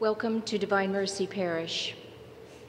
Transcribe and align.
Welcome 0.00 0.42
to 0.42 0.58
Divine 0.58 0.90
Mercy 0.90 1.24
Parish. 1.24 1.94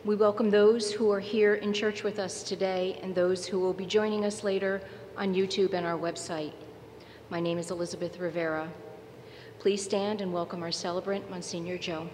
We 0.06 0.16
welcome 0.16 0.52
those 0.52 0.92
who 0.92 1.10
are 1.10 1.20
here 1.20 1.56
in 1.56 1.74
church 1.74 2.04
with 2.04 2.20
us 2.20 2.44
today 2.44 3.00
and 3.02 3.16
those 3.16 3.48
who 3.48 3.60
will 3.60 3.74
be 3.74 3.88
joining 3.88 4.24
us 4.24 4.44
later 4.44 4.80
on 5.18 5.34
YouTube 5.34 5.74
and 5.74 5.88
our 5.88 5.98
website. 5.98 6.54
My 7.32 7.40
name 7.40 7.58
is 7.58 7.72
Elizabeth 7.72 8.20
Rivera. 8.20 8.72
Please 9.58 9.84
stand 9.84 10.22
and 10.22 10.32
welcome 10.32 10.62
our 10.62 10.72
celebrant, 10.72 11.28
Monsignor 11.28 11.80
Joe. 11.80 12.08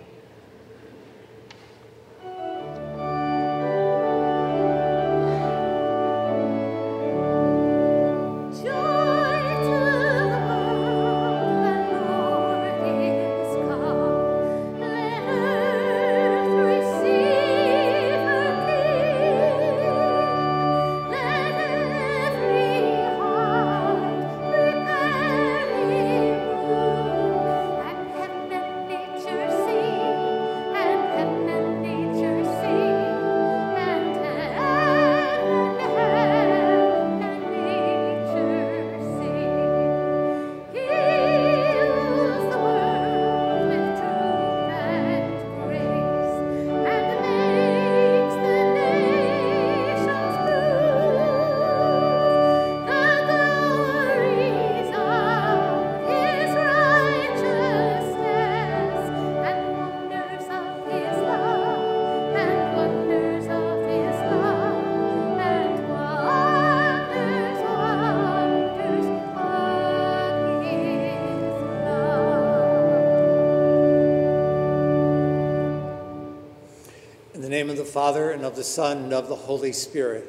Father, 77.91 78.31
and 78.31 78.45
of 78.45 78.55
the 78.55 78.63
Son, 78.63 78.99
and 78.99 79.13
of 79.13 79.27
the 79.27 79.35
Holy 79.35 79.73
Spirit. 79.73 80.25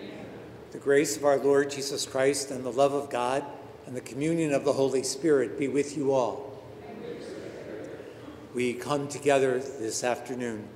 Amen. 0.00 0.24
The 0.70 0.78
grace 0.78 1.14
of 1.14 1.26
our 1.26 1.36
Lord 1.36 1.70
Jesus 1.70 2.06
Christ, 2.06 2.50
and 2.50 2.64
the 2.64 2.72
love 2.72 2.94
of 2.94 3.10
God, 3.10 3.44
and 3.86 3.94
the 3.94 4.00
communion 4.00 4.54
of 4.54 4.64
the 4.64 4.72
Holy 4.72 5.02
Spirit 5.02 5.58
be 5.58 5.68
with 5.68 5.94
you 5.94 6.12
all. 6.12 6.64
We 8.54 8.72
come 8.72 9.08
together 9.08 9.58
this 9.58 10.02
afternoon 10.02 10.66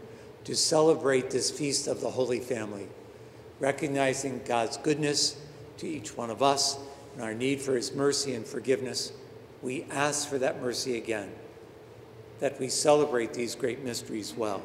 to 0.45 0.55
celebrate 0.55 1.31
this 1.31 1.51
feast 1.51 1.87
of 1.87 2.03
the 2.03 2.11
Holy 2.11 2.41
Family, 2.41 2.89
recognizing 3.59 4.43
God's 4.45 4.77
goodness 4.77 5.41
to 5.79 5.89
each 5.89 6.19
one 6.19 6.29
of 6.29 6.43
us 6.43 6.79
and 7.15 7.23
our 7.23 7.33
need 7.33 7.63
for 7.63 7.77
his 7.77 7.95
mercy 7.95 8.35
and 8.35 8.47
forgiveness. 8.47 9.11
We 9.63 9.87
ask 9.91 10.29
for 10.29 10.37
that 10.37 10.61
mercy 10.61 10.99
again, 10.99 11.33
that 12.41 12.61
we 12.61 12.69
celebrate 12.69 13.33
these 13.33 13.55
great 13.55 13.83
mysteries 13.83 14.35
well. 14.35 14.63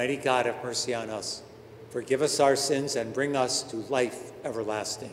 Almighty 0.00 0.16
God 0.16 0.46
have 0.46 0.64
mercy 0.64 0.94
on 0.94 1.10
us, 1.10 1.42
forgive 1.90 2.22
us 2.22 2.40
our 2.40 2.56
sins, 2.56 2.96
and 2.96 3.12
bring 3.12 3.36
us 3.36 3.62
to 3.64 3.76
life 3.90 4.32
everlasting. 4.46 5.12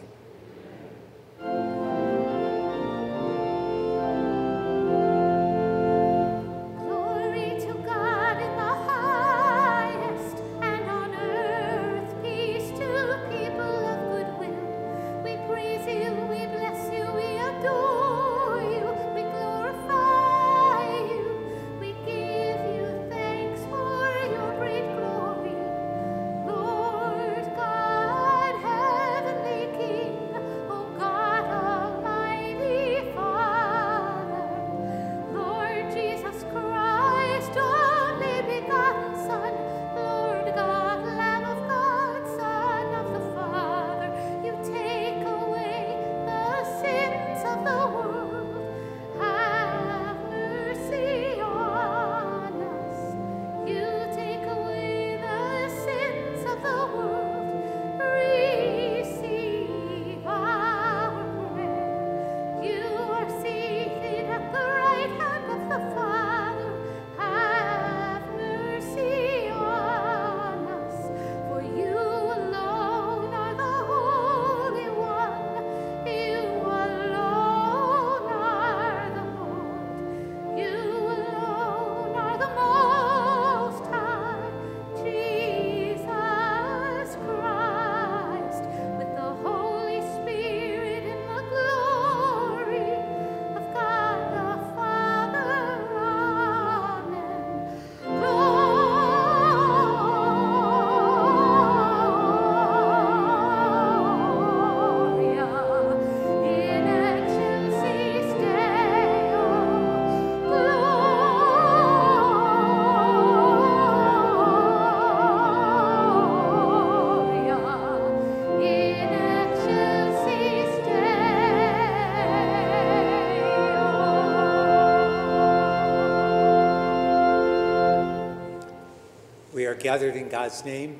We 129.68 129.72
are 129.72 129.76
gathered 129.76 130.16
in 130.16 130.30
God's 130.30 130.64
name, 130.64 130.98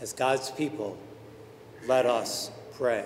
as 0.00 0.12
God's 0.12 0.50
people, 0.50 0.98
let 1.86 2.06
us 2.06 2.50
pray. 2.72 3.04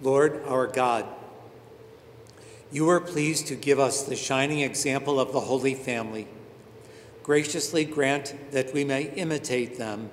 Lord 0.00 0.42
our 0.46 0.66
God, 0.66 1.04
you 2.72 2.88
are 2.88 2.98
pleased 2.98 3.46
to 3.48 3.56
give 3.56 3.78
us 3.78 4.04
the 4.04 4.16
shining 4.16 4.60
example 4.60 5.20
of 5.20 5.34
the 5.34 5.40
Holy 5.40 5.74
Family. 5.74 6.26
Graciously 7.22 7.84
grant 7.84 8.52
that 8.52 8.72
we 8.72 8.84
may 8.84 9.12
imitate 9.16 9.76
them 9.76 10.08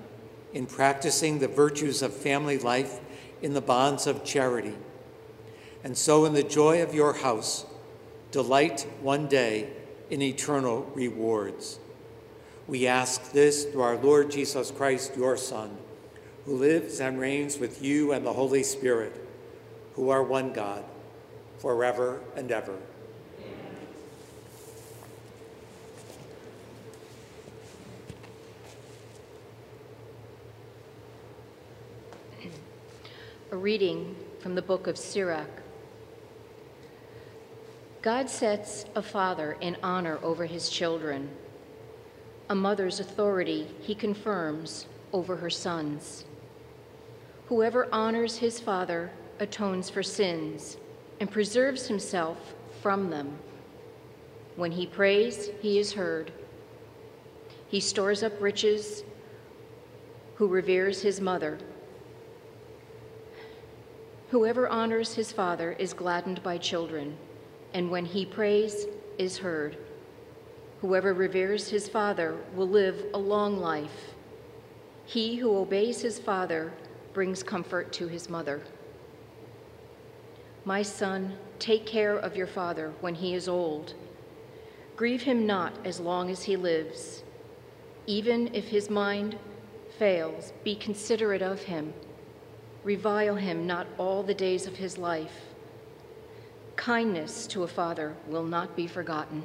in 0.54 0.66
practicing 0.66 1.40
the 1.40 1.48
virtues 1.48 2.02
of 2.02 2.14
family 2.14 2.58
life 2.58 3.00
in 3.42 3.54
the 3.54 3.62
bonds 3.62 4.08
of 4.08 4.24
charity. 4.24 4.76
And 5.84 5.98
so, 5.98 6.26
in 6.26 6.34
the 6.34 6.44
joy 6.44 6.84
of 6.84 6.94
your 6.94 7.14
house, 7.14 7.66
delight 8.32 8.88
one 9.02 9.28
day 9.28 9.70
in 10.10 10.22
eternal 10.22 10.90
rewards. 10.94 11.80
We 12.68 12.86
ask 12.86 13.32
this 13.32 13.66
through 13.66 13.82
our 13.82 13.98
Lord 13.98 14.30
Jesus 14.30 14.72
Christ, 14.72 15.18
your 15.18 15.38
Son, 15.38 15.78
who 16.46 16.56
lives 16.58 17.00
and 17.00 17.20
reigns 17.20 17.58
with 17.58 17.82
you 17.82 18.12
and 18.12 18.26
the 18.26 18.34
Holy 18.34 18.64
Spirit, 18.64 19.28
who 19.96 20.10
are 20.10 20.24
one 20.24 20.54
God, 20.54 20.84
forever 21.58 22.22
and 22.36 22.52
ever. 22.52 22.78
A 33.52 33.58
reading 33.58 34.16
from 34.40 34.56
the 34.56 34.62
book 34.62 34.88
of 34.88 34.98
Sirach. 34.98 35.50
God 38.02 38.30
sets 38.30 38.86
a 38.96 39.02
father 39.02 39.58
in 39.60 39.76
honor 39.84 40.20
over 40.24 40.46
his 40.46 40.70
children. 40.70 41.30
A 42.48 42.56
mother's 42.56 43.02
authority 43.02 43.68
he 43.82 43.94
confirms 43.94 44.86
over 45.12 45.36
her 45.36 45.50
sons. 45.50 46.24
Whoever 47.48 47.90
honors 47.92 48.38
his 48.38 48.58
father 48.58 49.12
atones 49.42 49.90
for 49.90 50.02
sins 50.02 50.78
and 51.20 51.30
preserves 51.30 51.88
himself 51.88 52.56
from 52.82 53.10
them. 53.10 53.38
When 54.56 54.72
he 54.72 54.88
prays, 54.88 55.50
he 55.60 55.78
is 55.78 55.92
heard. 55.92 56.32
He 57.68 57.82
stores 57.82 58.24
up 58.24 58.42
riches 58.42 59.04
who 60.36 60.48
reveres 60.48 61.02
his 61.02 61.20
mother. 61.20 61.58
Whoever 64.32 64.70
honors 64.70 65.14
his 65.16 65.34
father 65.34 65.74
is 65.74 65.92
gladdened 65.92 66.42
by 66.42 66.58
children, 66.58 67.18
and 67.74 67.92
when 67.92 68.06
he 68.06 68.26
prays, 68.26 68.86
is 69.18 69.38
heard. 69.38 69.76
Whoever 70.80 71.14
reveres 71.14 71.68
his 71.68 71.90
father 71.90 72.38
will 72.56 72.70
live 72.70 73.08
a 73.14 73.18
long 73.18 73.58
life. 73.58 74.16
He 75.06 75.36
who 75.36 75.58
obeys 75.58 76.00
his 76.00 76.18
father 76.18 76.72
brings 77.12 77.44
comfort 77.44 77.92
to 77.92 78.08
his 78.08 78.30
mother. 78.30 78.62
My 80.64 80.82
son, 80.82 81.36
take 81.60 81.86
care 81.86 82.16
of 82.16 82.38
your 82.38 82.48
father 82.48 82.94
when 83.02 83.16
he 83.16 83.34
is 83.34 83.50
old. 83.50 83.96
Grieve 84.96 85.24
him 85.24 85.46
not 85.46 85.74
as 85.84 86.00
long 86.00 86.30
as 86.30 86.44
he 86.44 86.56
lives. 86.56 87.26
Even 88.08 88.50
if 88.56 88.70
his 88.70 88.90
mind 88.90 89.38
fails, 90.00 90.54
be 90.64 90.74
considerate 90.74 91.42
of 91.42 91.64
him 91.64 91.94
Revile 92.84 93.36
him 93.36 93.68
not 93.68 93.88
all 93.98 94.24
the 94.24 94.34
days 94.34 94.66
of 94.66 94.76
his 94.76 94.98
life. 94.98 95.42
Kindness 96.76 97.46
to 97.48 97.64
a 97.64 97.68
father 97.68 98.16
will 98.28 98.44
not 98.44 98.76
be 98.76 98.88
forgotten. 98.88 99.44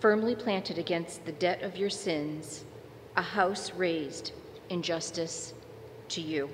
Firmly 0.00 0.34
planted 0.34 0.78
against 0.78 1.26
the 1.26 1.32
debt 1.32 1.62
of 1.62 1.76
your 1.76 1.90
sins, 1.90 2.64
a 3.16 3.22
house 3.22 3.72
raised 3.74 4.32
in 4.70 4.80
justice 4.80 5.52
to 6.08 6.20
you. 6.20 6.48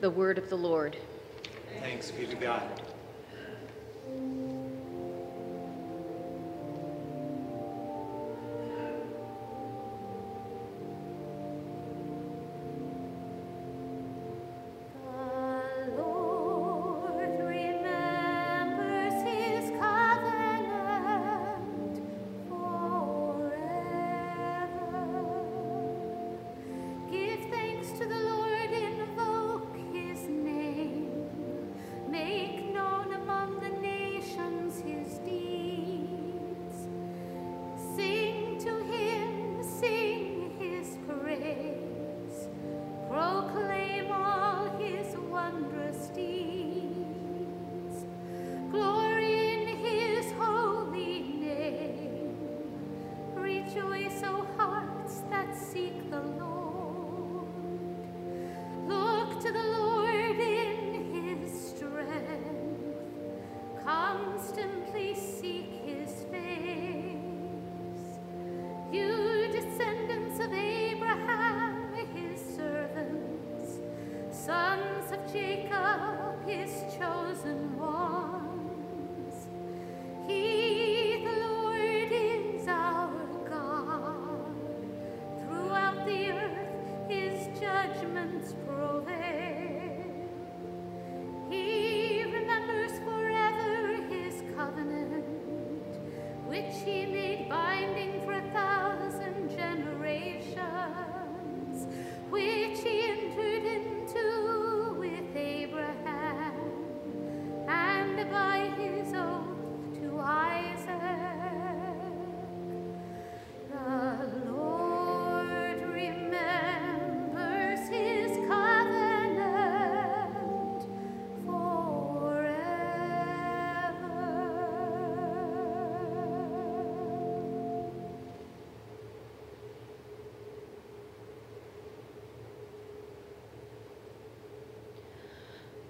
The 0.00 0.10
word 0.10 0.36
of 0.36 0.50
the 0.50 0.56
Lord. 0.56 0.96
Thanks 1.80 2.10
be 2.10 2.26
to 2.26 2.36
God. 2.36 2.82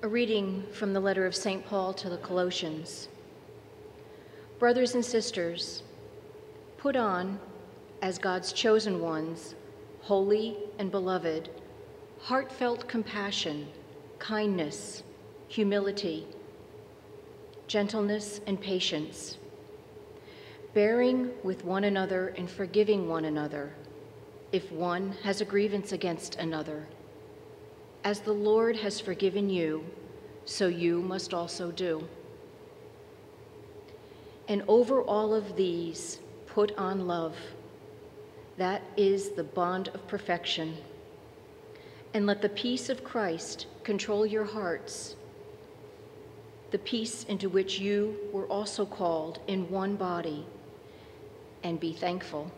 Reading 0.08 0.64
from 0.72 0.94
the 0.94 1.00
letter 1.00 1.26
of 1.26 1.34
St. 1.34 1.66
Paul 1.66 1.92
to 1.92 2.08
the 2.08 2.16
Colossians. 2.16 3.08
Brothers 4.58 4.94
and 4.94 5.04
sisters, 5.04 5.82
put 6.78 6.96
on, 6.96 7.38
as 8.00 8.16
God's 8.16 8.54
chosen 8.54 9.02
ones, 9.02 9.54
holy 10.00 10.56
and 10.78 10.90
beloved, 10.90 11.50
heartfelt 12.20 12.88
compassion, 12.88 13.68
kindness, 14.18 15.02
humility, 15.48 16.26
gentleness, 17.66 18.40
and 18.46 18.58
patience, 18.58 19.36
bearing 20.72 21.32
with 21.44 21.66
one 21.66 21.84
another 21.84 22.28
and 22.28 22.50
forgiving 22.50 23.10
one 23.10 23.26
another. 23.26 23.74
if 24.52 24.72
one 24.72 25.12
has 25.22 25.42
a 25.42 25.44
grievance 25.44 25.92
against 25.92 26.36
another. 26.36 26.86
As 28.05 28.21
the 28.21 28.33
Lord 28.33 28.76
has 28.76 29.00
forgiven 29.00 29.50
you, 29.50 29.85
so 30.45 30.69
you 30.69 31.02
must 31.02 31.35
also 31.35 31.71
do. 31.71 32.09
And 34.49 34.62
over 34.67 35.02
all 35.02 35.35
of 35.35 35.57
these, 35.57 36.21
put 36.47 36.76
on 36.78 37.07
love. 37.07 37.37
That 38.57 38.83
is 38.97 39.31
the 39.31 39.45
bond 39.45 39.88
of 39.88 40.07
perfection. 40.09 40.76
And 42.14 42.25
let 42.25 42.40
the 42.40 42.49
peace 42.49 42.88
of 42.88 43.05
Christ 43.05 43.67
control 43.85 44.25
your 44.25 44.45
hearts, 44.45 45.17
the 46.71 46.78
peace 46.78 47.25
into 47.25 47.49
which 47.49 47.78
you 47.78 48.17
were 48.33 48.47
also 48.47 48.87
called 48.87 49.40
in 49.47 49.71
one 49.71 49.97
body, 49.97 50.47
and 51.62 51.78
be 51.78 51.93
thankful. 51.93 52.50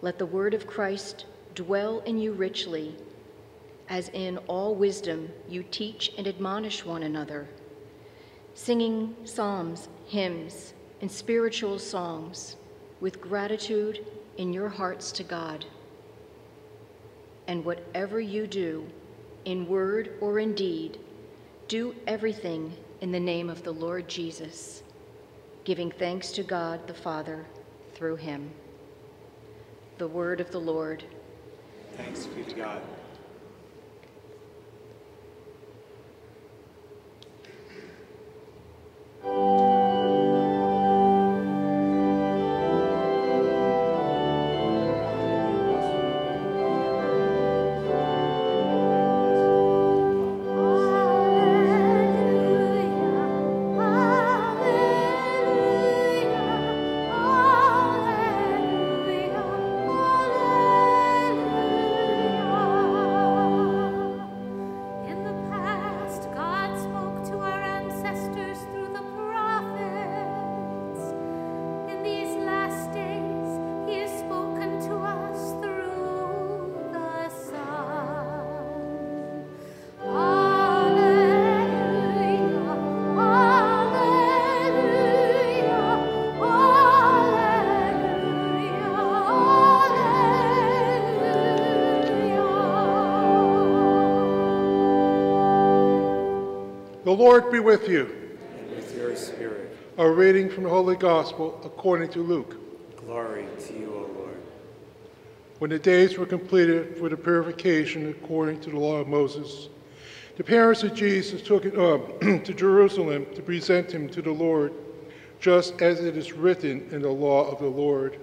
Let 0.00 0.18
the 0.18 0.26
word 0.26 0.54
of 0.54 0.66
Christ 0.66 1.26
dwell 1.54 2.00
in 2.00 2.18
you 2.18 2.32
richly, 2.32 2.96
as 3.92 4.08
in 4.14 4.38
all 4.48 4.74
wisdom 4.74 5.30
you 5.46 5.62
teach 5.70 6.12
and 6.16 6.26
admonish 6.26 6.82
one 6.82 7.02
another, 7.02 7.46
singing 8.54 9.14
psalms, 9.24 9.90
hymns, 10.06 10.72
and 11.02 11.12
spiritual 11.12 11.78
songs 11.78 12.56
with 13.02 13.20
gratitude 13.20 14.04
in 14.38 14.50
your 14.50 14.70
hearts 14.70 15.12
to 15.12 15.22
God. 15.22 15.66
And 17.46 17.62
whatever 17.66 18.18
you 18.18 18.46
do, 18.46 18.86
in 19.44 19.68
word 19.68 20.12
or 20.22 20.38
in 20.38 20.54
deed, 20.54 20.98
do 21.68 21.94
everything 22.06 22.74
in 23.02 23.12
the 23.12 23.20
name 23.20 23.50
of 23.50 23.62
the 23.62 23.72
Lord 23.72 24.08
Jesus, 24.08 24.82
giving 25.64 25.90
thanks 25.90 26.32
to 26.32 26.42
God 26.42 26.86
the 26.86 26.94
Father 26.94 27.44
through 27.92 28.16
him. 28.16 28.52
The 29.98 30.08
word 30.08 30.40
of 30.40 30.50
the 30.50 30.60
Lord. 30.60 31.04
Thanks 31.94 32.24
be 32.24 32.42
to 32.44 32.54
God. 32.54 32.80
Música 39.22 39.71
The 97.12 97.18
Lord 97.18 97.52
be 97.52 97.58
with 97.58 97.90
you. 97.90 98.10
And 98.58 98.70
with 98.70 98.96
your 98.96 99.14
spirit. 99.16 99.76
A 99.98 100.10
reading 100.10 100.48
from 100.48 100.64
the 100.64 100.70
Holy 100.70 100.96
Gospel 100.96 101.60
according 101.62 102.08
to 102.12 102.22
Luke. 102.22 102.56
Glory 102.96 103.46
to 103.66 103.72
you, 103.74 103.92
O 103.92 104.18
Lord. 104.18 104.40
When 105.58 105.68
the 105.68 105.78
days 105.78 106.16
were 106.16 106.24
completed 106.24 106.96
for 106.96 107.10
the 107.10 107.16
purification 107.18 108.08
according 108.08 108.60
to 108.60 108.70
the 108.70 108.78
law 108.78 108.96
of 108.96 109.08
Moses, 109.08 109.68
the 110.38 110.42
parents 110.42 110.84
of 110.84 110.94
Jesus 110.94 111.42
took 111.42 111.64
him 111.64 111.78
um, 111.78 112.00
up 112.00 112.20
to 112.44 112.54
Jerusalem 112.54 113.26
to 113.34 113.42
present 113.42 113.92
him 113.92 114.08
to 114.08 114.22
the 114.22 114.32
Lord, 114.32 114.72
just 115.38 115.82
as 115.82 116.02
it 116.02 116.16
is 116.16 116.32
written 116.32 116.88
in 116.92 117.02
the 117.02 117.10
law 117.10 117.46
of 117.46 117.58
the 117.58 117.66
Lord. 117.66 118.18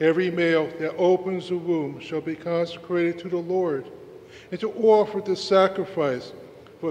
Every 0.00 0.30
male 0.30 0.66
that 0.78 0.96
opens 0.96 1.50
the 1.50 1.58
womb 1.58 2.00
shall 2.00 2.22
be 2.22 2.36
consecrated 2.36 3.18
to 3.18 3.28
the 3.28 3.36
Lord, 3.36 3.84
and 4.50 4.58
to 4.60 4.72
offer 4.72 5.20
the 5.20 5.36
sacrifice 5.36 6.32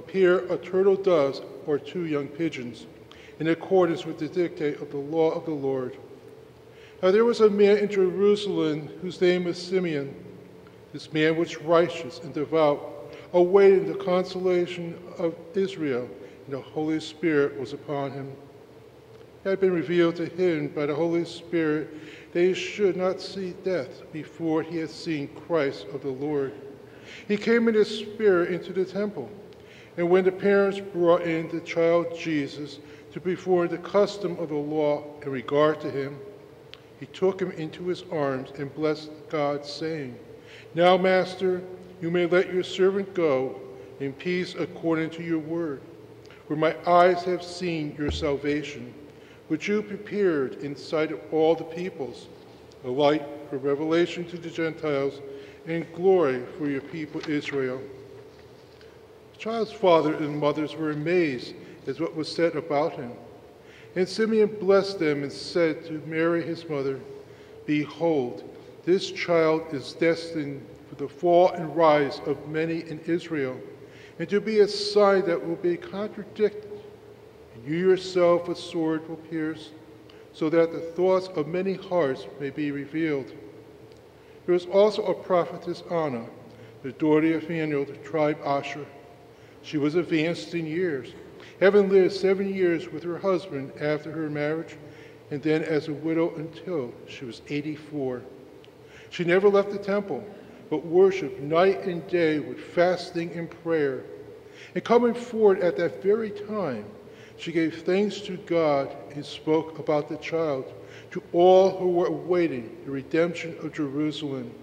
for 0.01 0.53
a 0.53 0.57
turtle 0.57 0.95
doves 0.95 1.41
or 1.67 1.77
two 1.77 2.05
young 2.05 2.27
pigeons, 2.27 2.87
in 3.39 3.49
accordance 3.49 4.05
with 4.05 4.17
the 4.17 4.27
dictate 4.27 4.81
of 4.81 4.89
the 4.89 4.97
law 4.97 5.29
of 5.29 5.45
the 5.45 5.51
Lord. 5.51 5.97
Now 7.03 7.11
there 7.11 7.25
was 7.25 7.41
a 7.41 7.49
man 7.49 7.77
in 7.77 7.89
Jerusalem 7.89 8.89
whose 9.01 9.21
name 9.21 9.43
was 9.43 9.61
Simeon. 9.61 10.15
This 10.93 11.13
man 11.13 11.37
was 11.37 11.61
righteous 11.61 12.19
and 12.23 12.33
devout, 12.33 13.13
awaiting 13.33 13.85
the 13.85 14.03
consolation 14.03 14.97
of 15.19 15.35
Israel, 15.53 16.09
and 16.45 16.55
the 16.55 16.61
Holy 16.61 16.99
Spirit 16.99 17.59
was 17.59 17.73
upon 17.73 18.11
him. 18.11 18.31
It 19.45 19.49
had 19.49 19.59
been 19.59 19.73
revealed 19.73 20.15
to 20.15 20.25
him 20.25 20.69
by 20.69 20.87
the 20.87 20.95
Holy 20.95 21.25
Spirit 21.25 22.31
that 22.33 22.41
he 22.41 22.53
should 22.55 22.95
not 22.95 23.21
see 23.21 23.53
death 23.63 24.11
before 24.11 24.63
he 24.63 24.77
had 24.77 24.89
seen 24.89 25.27
Christ 25.47 25.85
of 25.93 26.01
the 26.01 26.09
Lord. 26.09 26.53
He 27.27 27.37
came 27.37 27.67
in 27.67 27.75
his 27.75 27.95
spirit 27.95 28.51
into 28.51 28.73
the 28.73 28.85
temple. 28.85 29.29
And 29.97 30.09
when 30.09 30.23
the 30.23 30.31
parents 30.31 30.79
brought 30.79 31.21
in 31.21 31.49
the 31.49 31.61
child 31.61 32.17
Jesus 32.17 32.79
to 33.11 33.19
perform 33.19 33.67
the 33.67 33.77
custom 33.77 34.37
of 34.39 34.49
the 34.49 34.55
law 34.55 35.03
in 35.21 35.31
regard 35.31 35.79
to 35.81 35.91
him, 35.91 36.17
he 36.99 37.05
took 37.07 37.39
him 37.39 37.51
into 37.51 37.87
his 37.87 38.03
arms 38.11 38.49
and 38.57 38.73
blessed 38.73 39.11
God, 39.29 39.65
saying, 39.65 40.17
Now, 40.73 40.97
Master, 40.97 41.61
you 42.01 42.09
may 42.09 42.25
let 42.25 42.51
your 42.51 42.63
servant 42.63 43.13
go 43.13 43.59
in 43.99 44.13
peace 44.13 44.55
according 44.55 45.11
to 45.11 45.23
your 45.23 45.39
word. 45.39 45.81
For 46.47 46.55
my 46.55 46.75
eyes 46.87 47.23
have 47.23 47.43
seen 47.43 47.95
your 47.97 48.11
salvation, 48.11 48.93
which 49.47 49.67
you 49.67 49.81
prepared 49.81 50.55
in 50.55 50.75
sight 50.75 51.11
of 51.11 51.19
all 51.31 51.55
the 51.55 51.63
peoples, 51.63 52.27
a 52.83 52.89
light 52.89 53.23
for 53.49 53.57
revelation 53.57 54.25
to 54.25 54.37
the 54.37 54.49
Gentiles 54.49 55.21
and 55.67 55.85
glory 55.93 56.43
for 56.57 56.67
your 56.67 56.81
people 56.81 57.21
Israel. 57.29 57.81
The 59.33 59.39
child's 59.39 59.71
father 59.71 60.13
and 60.15 60.39
mothers 60.39 60.75
were 60.75 60.91
amazed 60.91 61.53
at 61.87 61.99
what 61.99 62.15
was 62.15 62.31
said 62.31 62.55
about 62.55 62.93
him. 62.93 63.11
And 63.95 64.07
Simeon 64.07 64.55
blessed 64.59 64.99
them 64.99 65.23
and 65.23 65.31
said 65.31 65.85
to 65.85 66.01
Mary 66.07 66.43
his 66.43 66.67
mother, 66.67 66.99
Behold, 67.65 68.43
this 68.85 69.11
child 69.11 69.61
is 69.71 69.93
destined 69.93 70.65
for 70.89 70.95
the 70.95 71.07
fall 71.07 71.49
and 71.49 71.75
rise 71.75 72.19
of 72.25 72.47
many 72.47 72.79
in 72.81 72.99
Israel, 73.01 73.59
and 74.19 74.29
to 74.29 74.41
be 74.41 74.59
a 74.59 74.67
sign 74.67 75.25
that 75.25 75.45
will 75.45 75.55
be 75.57 75.77
contradicted. 75.77 76.71
And 77.55 77.65
you 77.65 77.77
yourself 77.77 78.49
a 78.49 78.55
sword 78.55 79.07
will 79.07 79.17
pierce, 79.17 79.71
so 80.33 80.49
that 80.49 80.71
the 80.71 80.79
thoughts 80.79 81.27
of 81.35 81.47
many 81.47 81.73
hearts 81.73 82.27
may 82.39 82.49
be 82.49 82.71
revealed. 82.71 83.31
There 84.45 84.53
was 84.53 84.65
also 84.65 85.05
a 85.05 85.13
prophetess 85.13 85.83
Anna, 85.89 86.25
the 86.81 86.91
daughter 86.93 87.37
of 87.37 87.43
Phanuel, 87.43 87.85
the 87.85 87.93
tribe 87.97 88.37
Asher. 88.43 88.85
She 89.63 89.77
was 89.77 89.95
advanced 89.95 90.53
in 90.53 90.65
years, 90.65 91.13
having 91.59 91.89
lived 91.89 92.13
seven 92.13 92.53
years 92.53 92.91
with 92.91 93.03
her 93.03 93.17
husband 93.17 93.71
after 93.79 94.11
her 94.11 94.29
marriage, 94.29 94.75
and 95.31 95.41
then 95.41 95.63
as 95.63 95.87
a 95.87 95.93
widow 95.93 96.35
until 96.35 96.93
she 97.07 97.25
was 97.25 97.41
84. 97.47 98.21
She 99.09 99.23
never 99.23 99.47
left 99.47 99.71
the 99.71 99.77
temple, 99.77 100.23
but 100.69 100.85
worshiped 100.85 101.39
night 101.39 101.85
and 101.85 102.05
day 102.07 102.39
with 102.39 102.59
fasting 102.59 103.31
and 103.31 103.49
prayer. 103.49 104.03
And 104.75 104.83
coming 104.83 105.13
forward 105.13 105.59
at 105.61 105.77
that 105.77 106.03
very 106.03 106.31
time, 106.31 106.85
she 107.37 107.51
gave 107.51 107.83
thanks 107.83 108.19
to 108.21 108.37
God 108.37 108.95
and 109.15 109.25
spoke 109.25 109.79
about 109.79 110.09
the 110.09 110.17
child 110.17 110.71
to 111.11 111.23
all 111.31 111.77
who 111.77 111.89
were 111.89 112.07
awaiting 112.07 112.77
the 112.85 112.91
redemption 112.91 113.55
of 113.61 113.73
Jerusalem. 113.73 114.53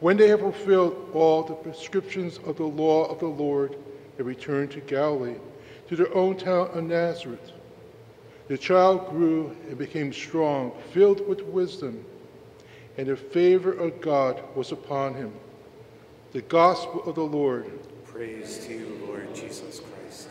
When 0.00 0.16
they 0.16 0.28
had 0.28 0.40
fulfilled 0.40 1.10
all 1.12 1.42
the 1.42 1.54
prescriptions 1.54 2.38
of 2.46 2.56
the 2.56 2.64
law 2.64 3.04
of 3.04 3.20
the 3.20 3.26
Lord, 3.26 3.76
they 4.16 4.22
returned 4.22 4.70
to 4.72 4.80
Galilee, 4.80 5.36
to 5.88 5.96
their 5.96 6.12
own 6.14 6.36
town 6.36 6.70
of 6.72 6.84
Nazareth. 6.84 7.52
The 8.48 8.56
child 8.56 9.10
grew 9.10 9.54
and 9.68 9.76
became 9.76 10.12
strong, 10.12 10.72
filled 10.92 11.26
with 11.28 11.42
wisdom, 11.42 12.04
and 12.96 13.08
the 13.08 13.16
favor 13.16 13.72
of 13.72 14.00
God 14.00 14.42
was 14.56 14.72
upon 14.72 15.14
him. 15.14 15.32
The 16.32 16.42
gospel 16.42 17.02
of 17.04 17.14
the 17.14 17.22
Lord. 17.22 17.70
Praise 18.06 18.64
to 18.66 18.72
you, 18.72 19.00
Lord 19.06 19.34
Jesus 19.34 19.80
Christ. 19.80 20.28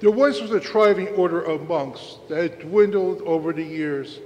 There 0.00 0.10
once 0.10 0.40
was 0.40 0.50
a 0.50 0.60
thriving 0.60 1.08
order 1.08 1.40
of 1.40 1.68
monks 1.68 2.16
that 2.28 2.42
had 2.42 2.58
dwindled 2.58 3.22
over 3.22 3.52
the 3.52 3.64
years 3.64 4.18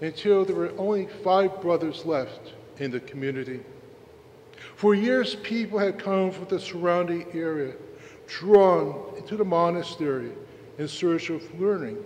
until 0.00 0.44
there 0.44 0.56
were 0.56 0.72
only 0.78 1.06
five 1.24 1.60
brothers 1.60 2.04
left 2.04 2.52
in 2.78 2.90
the 2.90 3.00
community. 3.00 3.60
For 4.74 4.94
years, 4.94 5.36
people 5.36 5.78
had 5.78 5.98
come 5.98 6.30
from 6.30 6.46
the 6.46 6.60
surrounding 6.60 7.26
area, 7.32 7.74
drawn 8.26 9.14
into 9.16 9.36
the 9.36 9.44
monastery 9.44 10.32
in 10.78 10.88
search 10.88 11.30
of 11.30 11.60
learning 11.60 11.98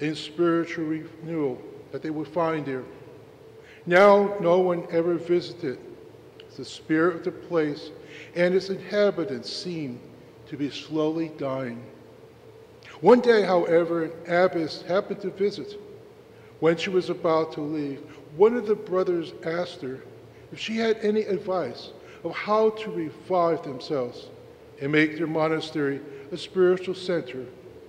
and 0.00 0.16
spiritual 0.16 0.84
renewal 0.84 1.60
that 1.92 2.02
they 2.02 2.10
would 2.10 2.28
find 2.28 2.66
there. 2.66 2.84
Now, 3.86 4.36
no 4.40 4.58
one 4.58 4.86
ever 4.90 5.14
visited. 5.14 5.78
The 6.56 6.64
spirit 6.64 7.16
of 7.16 7.24
the 7.24 7.32
place 7.32 7.90
and 8.34 8.54
its 8.54 8.70
inhabitants 8.70 9.52
seemed 9.52 10.00
to 10.48 10.56
be 10.56 10.70
slowly 10.70 11.30
dying. 11.36 11.84
One 13.02 13.20
day, 13.20 13.42
however, 13.42 14.04
an 14.04 14.12
abbess 14.26 14.82
happened 14.82 15.20
to 15.20 15.30
visit. 15.30 15.78
When 16.60 16.76
she 16.76 16.90
was 16.90 17.10
about 17.10 17.52
to 17.52 17.60
leave, 17.60 18.00
one 18.36 18.56
of 18.56 18.66
the 18.66 18.74
brothers 18.74 19.32
asked 19.44 19.82
her 19.82 20.00
if 20.52 20.58
she 20.58 20.76
had 20.76 20.98
any 21.02 21.22
advice 21.22 21.90
of 22.24 22.32
how 22.34 22.70
to 22.70 22.90
revive 22.90 23.62
themselves 23.62 24.28
and 24.80 24.92
make 24.92 25.16
their 25.16 25.26
monastery 25.26 26.00
a 26.32 26.36
spiritual 26.36 26.94
center 26.94 27.46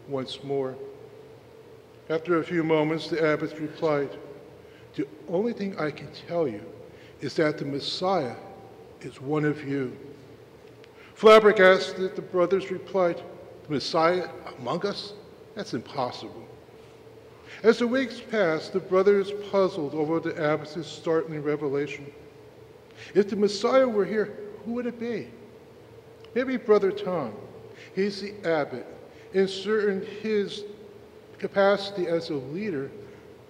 once 0.08 0.44
more. 0.44 0.76
After 2.10 2.38
a 2.38 2.44
few 2.44 2.64
moments, 2.64 3.10
the 3.10 3.34
abbess 3.34 3.60
replied, 3.60 4.10
The 4.96 5.08
only 5.28 5.54
thing 5.54 5.78
I 5.78 5.92
can 5.92 6.10
tell 6.28 6.48
you 6.48 6.62
is 7.20 7.36
that 7.36 7.58
the 7.58 7.66
Messiah 7.66 8.36
is 9.02 9.22
one 9.22 9.44
of 9.44 9.68
you. 9.68 9.96
Flabbergasted, 11.16 12.16
the 12.16 12.22
brothers 12.22 12.72
replied, 12.72 13.22
The 13.68 13.74
Messiah 13.74 14.30
among 14.60 14.86
us? 14.86 15.14
That's 15.56 15.74
impossible. 15.74 16.47
As 17.64 17.80
the 17.80 17.88
weeks 17.88 18.20
passed, 18.20 18.74
the 18.74 18.80
brothers 18.80 19.32
puzzled 19.52 19.96
over 19.96 20.20
the 20.20 20.36
abbess's 20.36 20.86
startling 20.86 21.42
revelation. 21.42 22.06
If 23.14 23.30
the 23.30 23.36
Messiah 23.36 23.88
were 23.88 24.06
here, 24.06 24.38
who 24.64 24.74
would 24.74 24.86
it 24.86 25.00
be? 25.00 25.28
Maybe 26.36 26.58
Brother 26.58 26.92
Tom. 26.92 27.34
He's 27.96 28.22
the 28.22 28.34
abbot, 28.48 28.86
and 29.34 29.50
certain 29.50 30.06
his 30.22 30.66
capacity 31.40 32.08
as 32.08 32.30
a 32.30 32.36
leader 32.36 32.92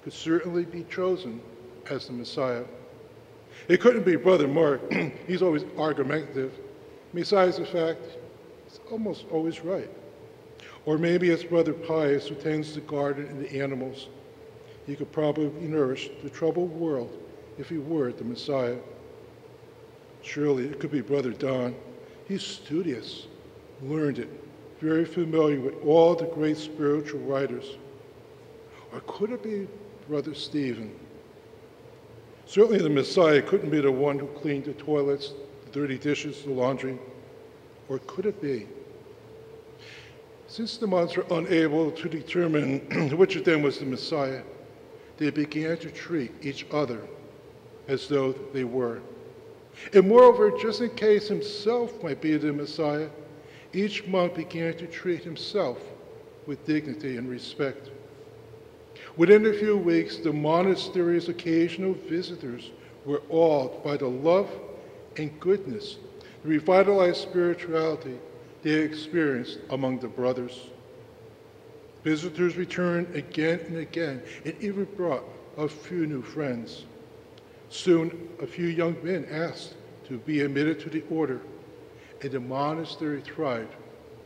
could 0.03 0.13
certainly 0.13 0.63
be 0.63 0.83
chosen 0.85 1.41
as 1.89 2.07
the 2.07 2.13
Messiah. 2.13 2.63
It 3.67 3.81
couldn't 3.81 4.05
be 4.05 4.15
Brother 4.15 4.47
Mark. 4.47 4.81
He's 5.27 5.41
always 5.41 5.65
argumentative. 5.77 6.53
Besides 7.13 7.57
the 7.57 7.65
fact, 7.65 8.01
he's 8.65 8.79
almost 8.91 9.25
always 9.31 9.61
right. 9.61 9.89
Or 10.87 10.97
maybe 10.97 11.31
it's 11.31 11.43
Brother 11.43 11.73
Pius 11.73 12.29
who 12.29 12.35
tends 12.35 12.73
the 12.73 12.79
garden 12.79 13.27
and 13.27 13.43
the 13.43 13.61
animals. 13.61 14.07
He 14.85 14.95
could 14.95 15.11
probably 15.11 15.49
nourish 15.59 16.09
the 16.23 16.29
troubled 16.29 16.71
world 16.71 17.11
if 17.59 17.67
he 17.67 17.77
were 17.77 18.13
the 18.13 18.23
Messiah. 18.23 18.77
Surely 20.21 20.65
it 20.65 20.79
could 20.79 20.91
be 20.91 21.01
Brother 21.01 21.31
Don. 21.31 21.75
He's 22.25 22.41
studious, 22.41 23.27
learned 23.81 24.19
it, 24.19 24.29
very 24.79 25.03
familiar 25.03 25.59
with 25.59 25.75
all 25.85 26.15
the 26.15 26.27
great 26.27 26.55
spiritual 26.55 27.19
writers. 27.19 27.75
Or 28.93 29.01
could 29.07 29.31
it 29.31 29.43
be 29.43 29.67
Brother 30.07 30.33
Stephen? 30.33 30.97
Certainly 32.45 32.79
the 32.79 32.89
Messiah 32.89 33.41
couldn't 33.41 33.71
be 33.71 33.81
the 33.81 33.91
one 33.91 34.17
who 34.17 34.27
cleaned 34.27 34.63
the 34.63 34.73
toilets, 34.73 35.33
the 35.65 35.71
dirty 35.71 35.97
dishes, 35.97 36.43
the 36.43 36.51
laundry. 36.51 36.97
Or 37.89 37.99
could 37.99 38.25
it 38.25 38.41
be? 38.41 38.67
Since 40.47 40.77
the 40.77 40.87
monks 40.87 41.17
were 41.17 41.25
unable 41.29 41.91
to 41.91 42.07
determine 42.07 42.79
which 43.17 43.35
of 43.35 43.43
them 43.43 43.61
was 43.61 43.79
the 43.79 43.85
Messiah, 43.85 44.41
they 45.17 45.29
began 45.29 45.77
to 45.77 45.91
treat 45.91 46.31
each 46.41 46.65
other 46.71 47.01
as 47.89 48.07
though 48.07 48.31
they 48.53 48.63
were. 48.63 49.01
And 49.93 50.07
moreover, 50.07 50.51
just 50.51 50.81
in 50.81 50.89
case 50.91 51.27
himself 51.27 52.01
might 52.01 52.21
be 52.21 52.37
the 52.37 52.53
Messiah, 52.53 53.09
each 53.73 54.07
monk 54.07 54.35
began 54.35 54.75
to 54.77 54.87
treat 54.87 55.23
himself 55.23 55.79
with 56.45 56.65
dignity 56.65 57.17
and 57.17 57.29
respect. 57.29 57.91
Within 59.17 59.45
a 59.47 59.53
few 59.53 59.77
weeks, 59.77 60.17
the 60.17 60.31
monastery's 60.31 61.27
occasional 61.27 61.93
visitors 61.93 62.71
were 63.05 63.21
awed 63.29 63.83
by 63.83 63.97
the 63.97 64.07
love 64.07 64.49
and 65.17 65.37
goodness, 65.39 65.97
the 66.43 66.49
revitalized 66.49 67.17
spirituality 67.17 68.17
they 68.63 68.71
experienced 68.71 69.59
among 69.69 69.99
the 69.99 70.07
brothers. 70.07 70.69
Visitors 72.03 72.55
returned 72.57 73.13
again 73.15 73.59
and 73.67 73.77
again 73.77 74.21
and 74.45 74.55
even 74.61 74.85
brought 74.95 75.23
a 75.57 75.67
few 75.67 76.05
new 76.05 76.21
friends. 76.21 76.85
Soon, 77.69 78.29
a 78.41 78.47
few 78.47 78.67
young 78.67 78.95
men 79.03 79.27
asked 79.29 79.73
to 80.07 80.17
be 80.19 80.41
admitted 80.41 80.79
to 80.79 80.89
the 80.89 81.03
order, 81.09 81.41
and 82.21 82.31
the 82.31 82.39
monastery 82.39 83.21
thrived 83.21 83.75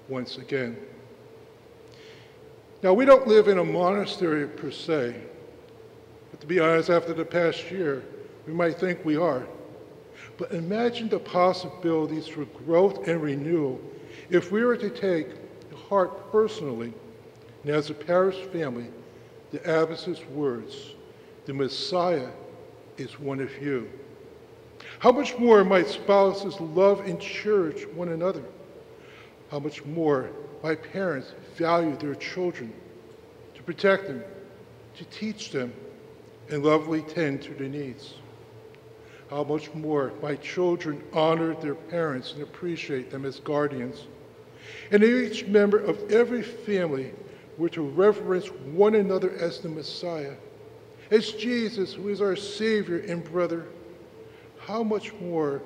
once 0.08 0.38
again. 0.38 0.78
Now, 2.84 2.94
we 2.94 3.06
don't 3.06 3.28
live 3.28 3.48
in 3.48 3.58
a 3.58 3.64
monastery 3.64 4.48
per 4.48 4.72
se, 4.72 5.16
but 6.30 6.40
to 6.42 6.48
be 6.48 6.60
honest, 6.60 6.90
after 6.90 7.14
the 7.14 7.26
past 7.26 7.72
year, 7.72 8.04
we 8.46 8.54
might 8.54 8.78
think 8.78 9.04
we 9.06 9.18
are. 9.18 9.48
But 10.42 10.54
imagine 10.54 11.08
the 11.08 11.20
possibilities 11.20 12.28
for 12.28 12.46
growth 12.46 13.08
and 13.08 13.22
renewal 13.22 13.80
if 14.32 14.52
we 14.52 14.64
were 14.66 14.76
to 14.76 14.90
take 14.90 15.28
to 15.70 15.76
heart 15.76 16.32
personally 16.32 16.96
and 17.62 17.72
as 17.72 17.92
a 17.92 17.94
parish 17.94 18.38
family 18.48 18.88
the 19.52 19.60
abbess's 19.60 20.26
words, 20.34 20.96
the 21.46 21.54
Messiah 21.54 22.30
is 22.98 23.20
one 23.20 23.40
of 23.40 23.56
you. 23.62 23.88
How 24.98 25.12
much 25.12 25.38
more 25.38 25.64
might 25.64 25.88
spouses 25.88 26.60
love 26.60 27.02
and 27.02 27.22
cherish 27.22 27.86
one 27.90 28.10
another? 28.10 28.44
How 29.52 29.60
much 29.60 29.86
more 29.86 30.32
might 30.64 30.82
parents 30.92 31.36
value 31.56 31.96
their 31.98 32.16
children, 32.16 32.74
to 33.54 33.62
protect 33.62 34.08
them, 34.08 34.24
to 34.98 35.06
teach 35.06 35.52
them, 35.52 35.72
and 36.50 36.64
lovingly 36.64 37.04
tend 37.04 37.44
to 37.44 37.54
their 37.54 37.70
needs? 37.70 38.16
How 39.32 39.46
much 39.46 39.74
more 39.74 40.12
my 40.22 40.36
children 40.36 41.02
honor 41.14 41.56
their 41.56 41.74
parents 41.74 42.34
and 42.34 42.44
appreciate 42.44 43.10
them 43.10 43.24
as 43.24 43.40
guardians? 43.40 44.08
And 44.92 45.02
each 45.06 45.48
member 45.48 45.80
of 45.80 46.12
every 46.12 46.44
family 46.44 47.14
were 47.58 47.70
to 47.70 47.82
reverence 47.82 48.48
one 48.48 48.94
another 48.94 49.32
as 49.38 49.60
the 49.60 49.70
Messiah, 49.70 50.34
as 51.12 51.32
Jesus, 51.32 51.94
who 51.94 52.10
is 52.10 52.20
our 52.20 52.36
Savior 52.36 52.98
and 53.08 53.24
brother. 53.24 53.68
How 54.60 54.84
much 54.84 55.14
more 55.14 55.62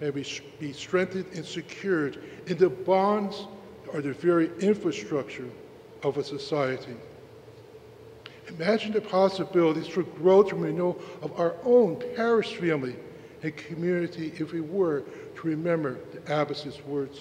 may 0.00 0.08
we 0.08 0.24
be 0.58 0.72
strengthened 0.72 1.26
and 1.34 1.44
secured 1.44 2.18
in 2.46 2.56
the 2.56 2.70
bonds 2.70 3.46
or 3.92 4.00
the 4.00 4.14
very 4.14 4.50
infrastructure 4.58 5.50
of 6.02 6.16
a 6.16 6.24
society? 6.24 6.96
Imagine 8.58 8.92
the 8.92 9.00
possibilities 9.00 9.86
for 9.86 10.02
growth 10.02 10.52
and 10.52 10.62
renewal 10.62 11.00
of 11.22 11.38
our 11.38 11.54
own 11.64 12.02
parish 12.16 12.56
family 12.56 12.96
and 13.42 13.56
community 13.56 14.32
if 14.38 14.52
we 14.52 14.60
were 14.60 15.04
to 15.36 15.46
remember 15.46 15.98
the 16.12 16.32
abbess's 16.32 16.80
words. 16.86 17.20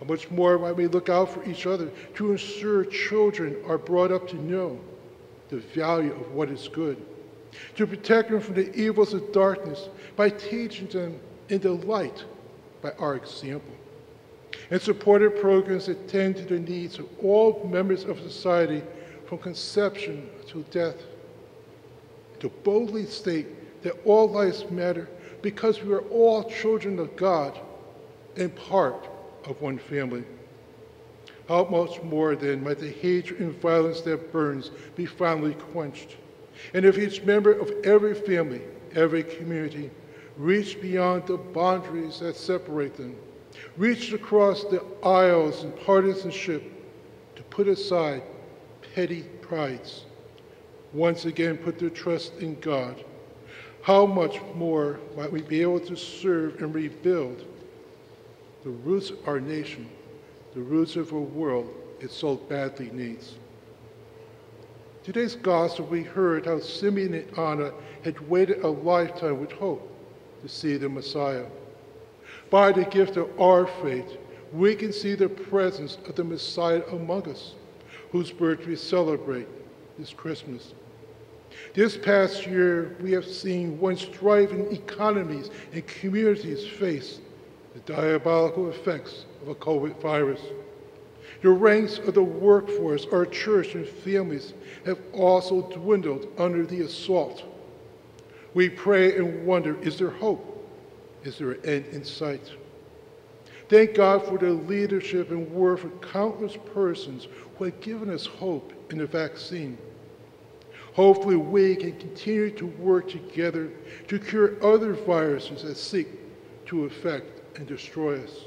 How 0.00 0.06
much 0.06 0.30
more 0.30 0.58
might 0.58 0.72
we 0.72 0.86
look 0.86 1.08
out 1.08 1.30
for 1.30 1.44
each 1.48 1.66
other 1.66 1.90
to 2.14 2.32
ensure 2.32 2.84
children 2.84 3.56
are 3.66 3.78
brought 3.78 4.10
up 4.10 4.26
to 4.28 4.36
know 4.36 4.80
the 5.48 5.58
value 5.58 6.12
of 6.12 6.32
what 6.32 6.48
is 6.48 6.68
good, 6.68 7.00
to 7.76 7.86
protect 7.86 8.30
them 8.30 8.40
from 8.40 8.54
the 8.54 8.74
evils 8.74 9.12
of 9.12 9.32
darkness 9.32 9.88
by 10.16 10.30
teaching 10.30 10.86
them 10.88 11.18
in 11.48 11.60
the 11.60 11.72
light 11.72 12.24
by 12.82 12.90
our 12.92 13.16
example, 13.16 13.74
and 14.70 14.80
supported 14.80 15.40
programs 15.40 15.86
that 15.86 16.08
tend 16.08 16.36
to 16.36 16.44
the 16.44 16.58
needs 16.58 16.98
of 16.98 17.06
all 17.22 17.68
members 17.70 18.04
of 18.04 18.18
society 18.20 18.82
from 19.30 19.38
conception 19.38 20.28
to 20.48 20.64
death, 20.72 21.04
to 22.40 22.48
boldly 22.48 23.06
state 23.06 23.46
that 23.80 23.94
all 24.04 24.28
lives 24.28 24.68
matter 24.72 25.08
because 25.40 25.80
we 25.84 25.94
are 25.94 26.02
all 26.08 26.42
children 26.50 26.98
of 26.98 27.14
God 27.14 27.56
and 28.36 28.52
part 28.56 29.08
of 29.44 29.62
one 29.62 29.78
family. 29.78 30.24
How 31.46 31.64
much 31.66 32.02
more 32.02 32.34
then 32.34 32.64
might 32.64 32.80
the 32.80 32.90
hatred 32.90 33.38
and 33.38 33.54
violence 33.60 34.00
that 34.00 34.32
burns 34.32 34.72
be 34.96 35.06
finally 35.06 35.54
quenched? 35.54 36.16
And 36.74 36.84
if 36.84 36.98
each 36.98 37.22
member 37.22 37.52
of 37.52 37.70
every 37.84 38.16
family, 38.16 38.62
every 38.96 39.22
community, 39.22 39.92
reached 40.38 40.82
beyond 40.82 41.28
the 41.28 41.36
boundaries 41.36 42.18
that 42.18 42.34
separate 42.34 42.96
them, 42.96 43.14
reached 43.76 44.12
across 44.12 44.64
the 44.64 44.82
aisles 45.04 45.62
and 45.62 45.76
partisanship 45.76 46.64
to 47.36 47.44
put 47.44 47.68
aside 47.68 48.24
petty 48.94 49.22
prides, 49.42 50.04
once 50.92 51.24
again 51.24 51.56
put 51.56 51.78
their 51.78 51.90
trust 51.90 52.34
in 52.38 52.58
God, 52.60 53.04
how 53.82 54.06
much 54.06 54.40
more 54.54 54.98
might 55.16 55.32
we 55.32 55.42
be 55.42 55.62
able 55.62 55.80
to 55.80 55.96
serve 55.96 56.60
and 56.62 56.74
rebuild 56.74 57.44
the 58.64 58.70
roots 58.70 59.10
of 59.10 59.26
our 59.26 59.40
nation, 59.40 59.88
the 60.54 60.60
roots 60.60 60.96
of 60.96 61.12
a 61.12 61.20
world 61.20 61.72
it 62.00 62.10
so 62.10 62.36
badly 62.36 62.90
needs. 62.90 63.34
Today's 65.02 65.34
gospel, 65.34 65.86
we 65.86 66.02
heard 66.02 66.44
how 66.44 66.60
Simeon 66.60 67.14
and 67.14 67.38
Anna 67.38 67.72
had 68.04 68.28
waited 68.28 68.62
a 68.62 68.68
lifetime 68.68 69.40
with 69.40 69.52
hope 69.52 69.90
to 70.42 70.48
see 70.48 70.76
the 70.76 70.88
Messiah. 70.88 71.46
By 72.50 72.72
the 72.72 72.84
gift 72.84 73.16
of 73.16 73.28
our 73.40 73.66
faith, 73.66 74.18
we 74.52 74.74
can 74.74 74.92
see 74.92 75.14
the 75.14 75.28
presence 75.28 75.96
of 76.06 76.16
the 76.16 76.24
Messiah 76.24 76.82
among 76.92 77.28
us, 77.30 77.54
whose 78.10 78.30
birth 78.30 78.66
we 78.66 78.76
celebrate 78.76 79.48
this 79.98 80.12
Christmas. 80.12 80.74
This 81.74 81.96
past 81.96 82.46
year, 82.46 82.96
we 83.00 83.12
have 83.12 83.24
seen 83.24 83.78
once 83.78 84.04
thriving 84.04 84.72
economies 84.72 85.50
and 85.72 85.86
communities 85.86 86.66
face 86.66 87.20
the 87.74 87.80
diabolical 87.80 88.70
effects 88.70 89.24
of 89.42 89.48
a 89.48 89.54
COVID 89.54 90.00
virus. 90.00 90.40
The 91.42 91.50
ranks 91.50 91.98
of 91.98 92.14
the 92.14 92.22
workforce, 92.22 93.06
our 93.12 93.26
church, 93.26 93.74
and 93.74 93.86
families 93.86 94.52
have 94.84 94.98
also 95.12 95.62
dwindled 95.70 96.28
under 96.38 96.66
the 96.66 96.82
assault. 96.82 97.44
We 98.52 98.68
pray 98.68 99.16
and 99.16 99.46
wonder 99.46 99.80
is 99.80 99.98
there 99.98 100.10
hope? 100.10 100.46
Is 101.22 101.38
there 101.38 101.52
an 101.52 101.64
end 101.64 101.86
in 101.86 102.04
sight? 102.04 102.50
Thank 103.70 103.94
God 103.94 104.26
for 104.26 104.36
the 104.36 104.50
leadership 104.50 105.30
and 105.30 105.48
work 105.52 105.84
of 105.84 106.00
countless 106.00 106.56
persons 106.74 107.28
who 107.56 107.66
have 107.66 107.80
given 107.80 108.10
us 108.10 108.26
hope 108.26 108.72
in 108.90 108.98
the 108.98 109.06
vaccine. 109.06 109.78
Hopefully, 110.94 111.36
we 111.36 111.76
can 111.76 111.96
continue 111.96 112.50
to 112.50 112.66
work 112.66 113.08
together 113.08 113.70
to 114.08 114.18
cure 114.18 114.56
other 114.60 114.94
viruses 114.94 115.62
that 115.62 115.76
seek 115.76 116.08
to 116.66 116.86
affect 116.86 117.56
and 117.56 117.68
destroy 117.68 118.20
us. 118.20 118.40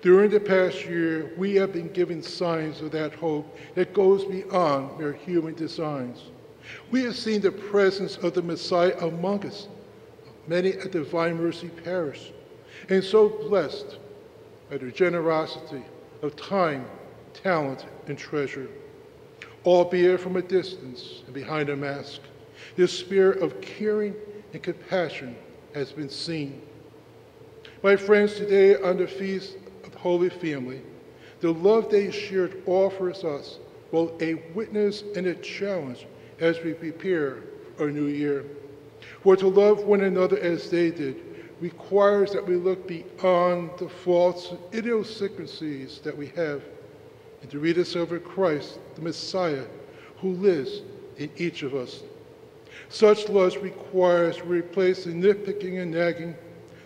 During 0.00 0.30
the 0.30 0.40
past 0.40 0.86
year, 0.86 1.34
we 1.36 1.54
have 1.56 1.74
been 1.74 1.92
given 1.92 2.22
signs 2.22 2.80
of 2.80 2.90
that 2.92 3.12
hope 3.12 3.58
that 3.74 3.92
goes 3.92 4.24
beyond 4.24 4.98
mere 4.98 5.12
human 5.12 5.52
designs. 5.52 6.30
We 6.90 7.02
have 7.02 7.14
seen 7.14 7.42
the 7.42 7.52
presence 7.52 8.16
of 8.16 8.32
the 8.32 8.40
Messiah 8.40 8.96
among 9.02 9.44
us, 9.44 9.68
many 10.46 10.72
at 10.72 10.92
Divine 10.92 11.36
Mercy 11.36 11.68
Parish, 11.68 12.32
and 12.88 13.04
so 13.04 13.28
blessed 13.28 13.98
by 14.70 14.78
their 14.78 14.90
generosity 14.90 15.82
of 16.22 16.36
time, 16.36 16.86
talent, 17.34 17.86
and 18.06 18.18
treasure. 18.18 18.68
Albeit 19.64 20.20
from 20.20 20.36
a 20.36 20.42
distance 20.42 21.22
and 21.26 21.34
behind 21.34 21.68
a 21.68 21.76
mask, 21.76 22.20
this 22.76 22.96
spirit 22.96 23.42
of 23.42 23.60
caring 23.60 24.14
and 24.52 24.62
compassion 24.62 25.36
has 25.74 25.92
been 25.92 26.08
seen. 26.08 26.62
My 27.82 27.96
friends, 27.96 28.34
today 28.34 28.80
on 28.80 28.96
the 28.96 29.06
Feast 29.06 29.56
of 29.84 29.94
Holy 29.94 30.30
Family, 30.30 30.80
the 31.40 31.52
love 31.52 31.90
they 31.90 32.10
shared 32.10 32.62
offers 32.66 33.24
us 33.24 33.58
both 33.92 34.20
a 34.20 34.34
witness 34.54 35.04
and 35.14 35.26
a 35.26 35.34
challenge 35.36 36.06
as 36.40 36.60
we 36.62 36.72
prepare 36.72 37.42
a 37.78 37.86
new 37.86 38.06
year. 38.06 38.44
For 39.22 39.36
to 39.36 39.48
love 39.48 39.84
one 39.84 40.00
another 40.00 40.38
as 40.38 40.70
they 40.70 40.90
did 40.90 41.27
requires 41.60 42.32
that 42.32 42.46
we 42.46 42.56
look 42.56 42.86
beyond 42.86 43.70
the 43.78 43.88
faults 43.88 44.50
and 44.50 44.58
idiosyncrasies 44.72 46.00
that 46.00 46.16
we 46.16 46.28
have 46.28 46.62
and 47.42 47.50
to 47.50 47.58
rediscover 47.58 48.18
Christ, 48.18 48.78
the 48.94 49.02
Messiah, 49.02 49.64
who 50.20 50.32
lives 50.34 50.82
in 51.16 51.30
each 51.36 51.62
of 51.62 51.74
us. 51.74 52.02
Such 52.88 53.28
love 53.28 53.56
requires 53.62 54.42
we 54.42 54.58
replace 54.58 55.04
the 55.04 55.10
nitpicking 55.10 55.82
and 55.82 55.90
nagging, 55.90 56.36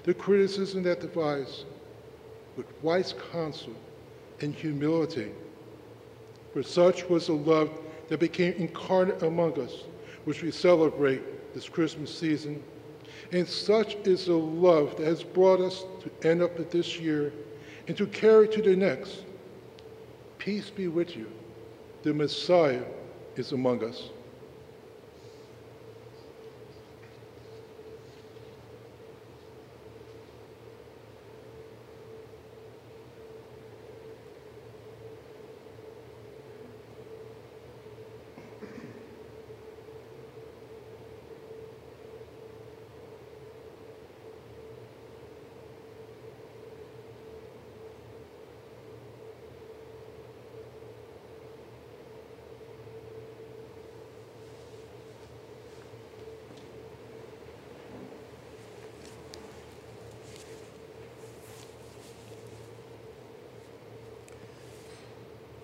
the 0.04 0.14
criticism 0.14 0.82
that 0.84 1.00
divides, 1.00 1.64
with 2.56 2.66
wise 2.82 3.14
counsel 3.30 3.74
and 4.40 4.54
humility. 4.54 5.30
For 6.52 6.62
such 6.62 7.08
was 7.08 7.28
the 7.28 7.34
love 7.34 7.70
that 8.08 8.20
became 8.20 8.52
incarnate 8.54 9.22
among 9.22 9.58
us, 9.60 9.84
which 10.24 10.42
we 10.42 10.50
celebrate 10.50 11.54
this 11.54 11.68
Christmas 11.68 12.16
season. 12.16 12.62
And 13.32 13.48
such 13.48 13.94
is 14.06 14.26
the 14.26 14.34
love 14.34 14.96
that 14.98 15.06
has 15.06 15.22
brought 15.22 15.60
us 15.60 15.84
to 16.02 16.28
end 16.28 16.42
up 16.42 16.58
at 16.60 16.70
this 16.70 16.98
year 16.98 17.32
and 17.88 17.96
to 17.96 18.06
carry 18.06 18.46
to 18.48 18.62
the 18.62 18.76
next. 18.76 19.24
Peace 20.38 20.68
be 20.68 20.88
with 20.88 21.16
you. 21.16 21.30
The 22.02 22.12
Messiah 22.12 22.84
is 23.36 23.52
among 23.52 23.84
us. 23.84 24.10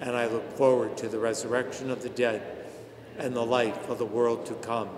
and 0.00 0.16
I 0.16 0.26
look 0.26 0.52
forward 0.56 0.96
to 0.98 1.08
the 1.08 1.18
resurrection 1.18 1.90
of 1.90 2.02
the 2.02 2.08
dead 2.08 2.42
and 3.18 3.34
the 3.34 3.44
life 3.44 3.88
of 3.88 3.98
the 3.98 4.04
world 4.04 4.46
to 4.46 4.54
come. 4.54 4.90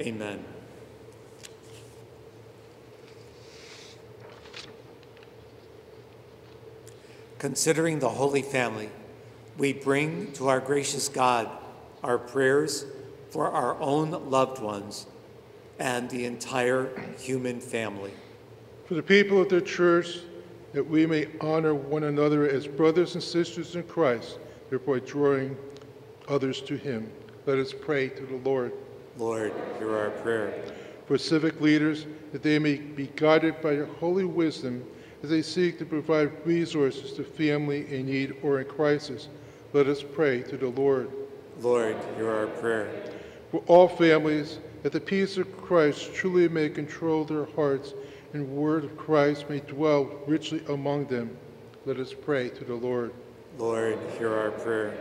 Amen. 0.00 0.44
Considering 7.38 7.98
the 7.98 8.08
Holy 8.08 8.42
Family, 8.42 8.88
we 9.58 9.72
bring 9.72 10.32
to 10.32 10.48
our 10.48 10.60
gracious 10.60 11.08
God 11.08 11.48
our 12.02 12.16
prayers 12.16 12.86
for 13.30 13.48
our 13.48 13.78
own 13.80 14.30
loved 14.30 14.62
ones 14.62 15.06
and 15.78 16.08
the 16.10 16.24
entire 16.24 16.90
human 17.18 17.60
family. 17.60 18.12
For 18.86 18.94
the 18.94 19.02
people 19.02 19.42
of 19.42 19.48
the 19.48 19.60
church, 19.60 20.18
that 20.72 20.86
we 20.86 21.06
may 21.06 21.26
honor 21.40 21.74
one 21.74 22.04
another 22.04 22.48
as 22.48 22.66
brothers 22.66 23.14
and 23.14 23.22
sisters 23.22 23.76
in 23.76 23.82
Christ, 23.84 24.38
thereby 24.70 25.00
drawing 25.00 25.56
others 26.28 26.60
to 26.62 26.76
Him. 26.76 27.10
Let 27.46 27.58
us 27.58 27.72
pray 27.72 28.08
to 28.08 28.22
the 28.26 28.36
Lord. 28.36 28.72
Lord, 29.18 29.52
hear 29.78 29.96
our 29.96 30.10
prayer. 30.10 30.64
For 31.06 31.18
civic 31.18 31.60
leaders, 31.60 32.06
that 32.32 32.42
they 32.42 32.58
may 32.58 32.76
be 32.76 33.08
guided 33.16 33.60
by 33.60 33.72
your 33.72 33.86
holy 33.86 34.24
wisdom 34.24 34.84
as 35.22 35.30
they 35.30 35.42
seek 35.42 35.78
to 35.78 35.84
provide 35.84 36.32
resources 36.46 37.12
to 37.14 37.24
family 37.24 37.92
in 37.92 38.06
need 38.06 38.34
or 38.42 38.60
in 38.60 38.66
crisis. 38.66 39.28
Let 39.72 39.86
us 39.86 40.02
pray 40.02 40.42
to 40.42 40.56
the 40.56 40.68
Lord. 40.68 41.10
Lord, 41.60 41.96
hear 42.16 42.30
our 42.30 42.46
prayer. 42.46 42.90
For 43.50 43.62
all 43.66 43.88
families, 43.88 44.58
that 44.82 44.92
the 44.92 45.00
peace 45.00 45.36
of 45.36 45.56
Christ 45.62 46.14
truly 46.14 46.48
may 46.48 46.68
control 46.68 47.24
their 47.24 47.44
hearts 47.44 47.94
and 48.32 48.48
word 48.48 48.84
of 48.84 48.96
Christ 48.96 49.48
may 49.48 49.60
dwell 49.60 50.04
richly 50.26 50.62
among 50.68 51.06
them. 51.06 51.36
Let 51.84 51.98
us 51.98 52.14
pray 52.14 52.48
to 52.50 52.64
the 52.64 52.74
Lord. 52.74 53.12
Lord, 53.58 53.98
hear 54.18 54.34
our 54.34 54.50
prayer. 54.52 54.94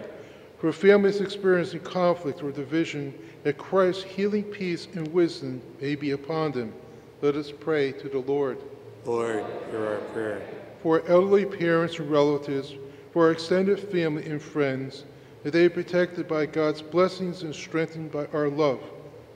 For 0.60 0.72
families 0.72 1.22
experiencing 1.22 1.80
conflict 1.82 2.44
or 2.44 2.52
division, 2.52 3.14
that 3.44 3.58
Christ's 3.58 4.04
healing 4.04 4.44
peace 4.44 4.88
and 4.94 5.08
wisdom 5.08 5.62
may 5.80 5.96
be 5.96 6.12
upon 6.12 6.52
them. 6.52 6.74
Let 7.22 7.36
us 7.36 7.52
pray 7.52 7.92
to 7.94 8.10
the 8.10 8.20
Lord. 8.20 8.60
Lord, 9.06 9.44
hear 9.72 9.88
our 9.88 9.98
prayer. 10.14 10.42
For 10.84 11.08
elderly 11.08 11.46
parents 11.46 11.98
and 12.00 12.12
relatives, 12.12 12.76
for 13.14 13.26
our 13.26 13.32
extended 13.32 13.80
family 13.80 14.26
and 14.26 14.42
friends, 14.42 15.06
that 15.44 15.52
they 15.52 15.68
be 15.68 15.74
protected 15.74 16.28
by 16.28 16.46
God's 16.46 16.82
blessings 16.82 17.44
and 17.44 17.54
strengthened 17.54 18.12
by 18.12 18.28
our 18.28 18.50
love. 18.50 18.82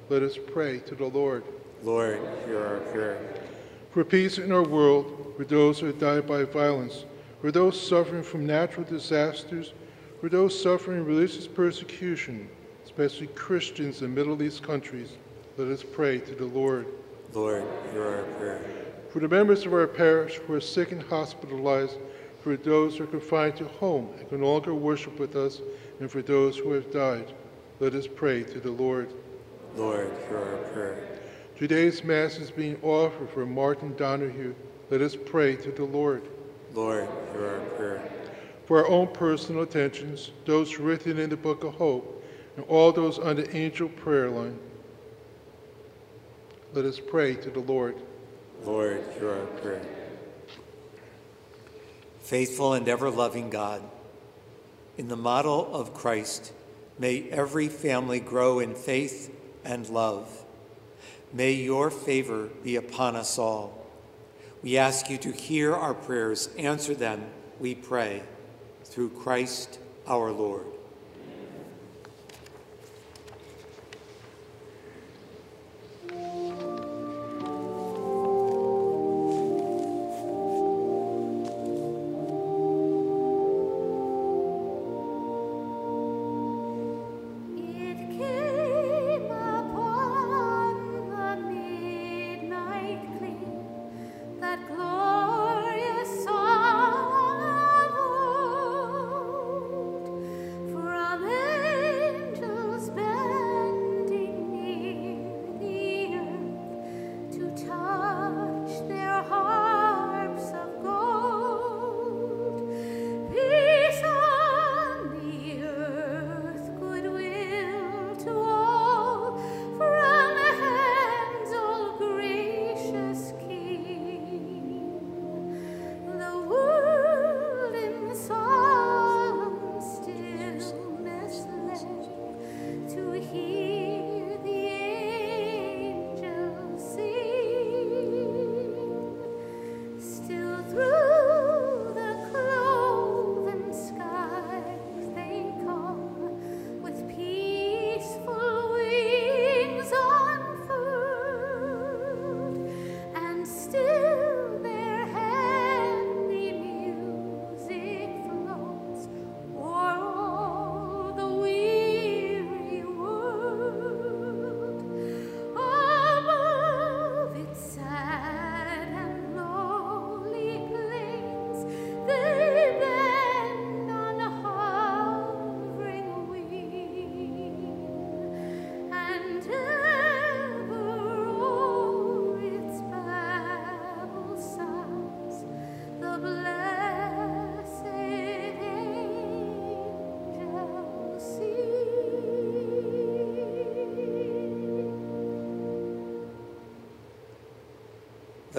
Let 0.10 0.21
us 0.21 0.38
pray 0.38 0.79
to 0.79 0.95
the 0.95 1.05
Lord. 1.05 1.43
Lord, 1.84 2.19
hear 2.45 2.65
our 2.65 2.79
prayer. 2.91 3.44
For 3.95 4.03
peace 4.03 4.39
in 4.39 4.51
our 4.51 4.62
world, 4.62 5.36
for 5.38 5.45
those 5.45 5.79
who 5.79 5.86
have 5.86 5.99
died 5.99 6.27
by 6.27 6.43
violence, 6.43 7.05
for 7.39 7.49
those 7.49 7.79
suffering 7.79 8.23
from 8.23 8.45
natural 8.45 8.86
disasters, 8.86 9.71
for 10.19 10.27
those 10.27 10.62
suffering 10.62 11.05
religious 11.05 11.47
persecution, 11.47 12.49
especially 12.84 13.27
Christians 13.27 14.01
in 14.01 14.13
Middle 14.13 14.43
East 14.43 14.63
countries, 14.63 15.12
let 15.55 15.69
us 15.69 15.81
pray 15.81 16.17
to 16.17 16.36
the 16.36 16.43
Lord. 16.43 16.88
Lord, 17.31 17.63
hear 17.93 18.05
our 18.05 18.23
prayer. 18.38 18.60
For 19.12 19.21
the 19.21 19.29
members 19.29 19.65
of 19.65 19.71
our 19.71 19.88
parish 19.88 20.39
who 20.39 20.55
are 20.55 20.60
sick 20.60 20.91
and 20.91 21.03
hospitalized, 21.03 21.95
for 22.41 22.58
those 22.58 22.97
who 22.97 23.05
are 23.05 23.08
confined 23.08 23.55
to 23.55 23.65
home 23.65 24.10
and 24.19 24.27
can 24.27 24.41
no 24.41 24.51
longer 24.51 24.75
worship 24.75 25.17
with 25.17 25.38
us, 25.38 25.62
and 26.01 26.12
for 26.12 26.21
those 26.21 26.58
who 26.58 26.73
have 26.73 26.91
died, 26.91 27.31
let 27.79 27.95
us 27.95 28.08
pray 28.13 28.43
to 28.43 28.60
the 28.60 28.71
Lord. 28.71 29.13
Lord, 29.77 30.12
hear 30.27 30.38
our 30.38 30.58
prayer. 30.73 31.14
Today's 31.58 32.04
Mass 32.04 32.38
is 32.38 32.52
being 32.52 32.78
offered 32.82 33.30
for 33.30 33.46
Martin 33.46 33.96
Donahue. 33.96 34.54
Let 34.89 35.00
us 35.00 35.15
pray 35.15 35.56
to 35.56 35.72
the 35.72 35.86
Lord. 35.86 36.28
Lord, 36.74 37.08
hear 37.32 37.48
our 37.48 37.60
prayer. 37.78 38.12
For 38.65 38.84
our 38.84 38.89
own 38.89 39.08
personal 39.08 39.62
attentions, 39.63 40.32
those 40.44 40.78
written 40.80 41.18
in 41.18 41.30
the 41.30 41.38
Book 41.38 41.63
of 41.63 41.76
Hope, 41.76 42.26
and 42.58 42.65
all 42.65 42.91
those 42.91 43.18
on 43.20 43.38
the 43.38 43.56
angel 43.56 43.88
prayer 43.88 44.30
line, 44.30 44.60
let 46.74 46.84
us 46.84 47.00
pray 47.00 47.36
to 47.36 47.50
the 47.50 47.62
Lord. 47.62 47.96
Lord, 48.65 49.02
hear 49.18 49.30
our 49.30 49.46
prayer. 49.46 49.82
Faithful 52.20 52.74
and 52.74 52.89
ever 52.89 53.10
loving 53.10 53.50
God, 53.50 53.82
in 54.98 55.08
the 55.08 55.15
model 55.15 55.74
of 55.74 55.94
Christ, 55.94 56.52
may 57.00 57.30
every 57.30 57.70
family 57.70 58.20
grow 58.20 58.60
in 58.60 58.76
faith 58.76 59.34
and 59.63 59.88
love. 59.88 60.44
May 61.36 61.52
your 61.52 61.91
favor 61.91 62.48
be 62.63 62.78
upon 62.78 63.17
us 63.17 63.38
all. 63.38 63.86
We 64.63 64.78
ask 64.78 65.10
you 65.10 65.17
to 65.17 65.34
hear 65.34 65.76
our 65.76 65.93
prayers, 65.93 66.48
answer 66.58 66.95
them, 66.95 67.26
we 67.60 67.76
pray, 67.76 68.24
through 68.86 69.10
Christ 69.10 69.78
our 70.08 70.32
Lord. 70.32 70.65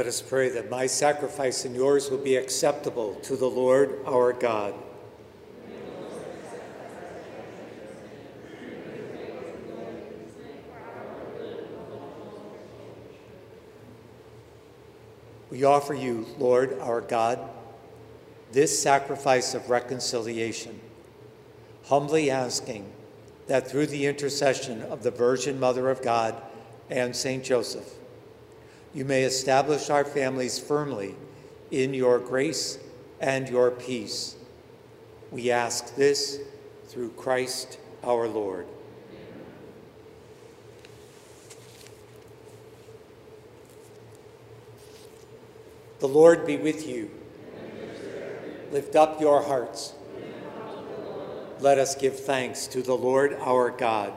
Let 0.07 0.15
us 0.15 0.23
pray 0.23 0.51
that 0.51 0.71
my 0.71 0.87
sacrifice 0.87 1.65
and 1.65 1.75
yours 1.75 2.13
will 2.13 2.19
be 2.19 2.37
acceptable 2.37 3.17
to 3.25 3.35
the 3.35 3.51
Lord 3.51 3.99
our 4.07 4.33
God. 4.33 4.73
We 15.51 15.65
offer 15.65 15.93
you, 15.93 16.25
Lord 16.39 16.79
our 16.79 17.01
God, 17.01 17.41
this 18.53 18.81
sacrifice 18.81 19.55
of 19.55 19.71
reconciliation, 19.71 20.79
humbly 21.87 22.31
asking 22.31 22.93
that 23.49 23.69
through 23.69 23.89
the 23.89 24.07
intercession 24.07 24.83
of 24.83 25.03
the 25.03 25.11
Virgin 25.11 25.59
Mother 25.59 25.91
of 25.91 26.01
God 26.01 26.41
and 26.91 27.17
Saint 27.17 27.43
Joseph, 27.43 27.93
you 28.95 29.05
may 29.05 29.25
establish 29.25 29.91
our 29.91 30.05
families 30.05 30.59
firmly 30.59 31.15
in 31.71 31.95
your 31.95 32.19
grace 32.19 32.79
and 33.21 33.49
your 33.49 33.71
peace. 33.71 34.37
We 35.31 35.51
ask 35.51 35.95
this 35.97 36.41
through 36.87 37.11
Christ 37.11 37.79
our 38.05 38.29
Lord. 38.29 38.67
The 45.99 46.09
Lord 46.09 46.47
be 46.47 46.57
with 46.57 46.87
you. 46.87 47.11
Lift 48.71 48.97
up 48.97 49.21
your 49.21 49.43
hearts. 49.43 49.95
Let 51.61 51.79
us 51.79 51.95
give 51.95 52.21
thanks 52.21 52.67
to 52.69 52.83
the 52.83 52.95
Lord 52.95 53.35
our 53.41 53.71
God. 53.71 54.13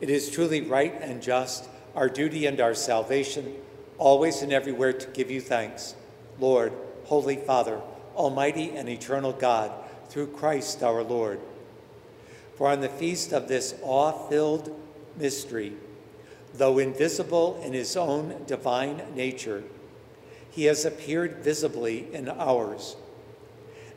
It 0.00 0.08
is 0.08 0.30
truly 0.30 0.62
right 0.62 0.94
and 1.00 1.22
just, 1.22 1.68
our 1.96 2.10
duty 2.10 2.44
and 2.44 2.60
our 2.60 2.74
salvation, 2.74 3.54
always 3.96 4.42
and 4.42 4.52
everywhere 4.52 4.92
to 4.92 5.06
give 5.08 5.30
you 5.30 5.40
thanks. 5.40 5.94
Lord, 6.38 6.74
Holy 7.04 7.36
Father, 7.36 7.80
Almighty 8.14 8.70
and 8.76 8.88
eternal 8.88 9.32
God, 9.32 9.72
through 10.08 10.28
Christ 10.28 10.82
our 10.82 11.02
Lord. 11.02 11.40
For 12.54 12.68
on 12.68 12.80
the 12.80 12.88
feast 12.90 13.32
of 13.32 13.48
this 13.48 13.74
awe 13.82 14.12
filled 14.28 14.78
mystery, 15.16 15.72
though 16.54 16.78
invisible 16.78 17.60
in 17.64 17.72
his 17.72 17.96
own 17.96 18.44
divine 18.46 19.02
nature, 19.14 19.64
he 20.50 20.64
has 20.64 20.84
appeared 20.84 21.38
visibly 21.38 22.12
in 22.14 22.28
ours. 22.28 22.96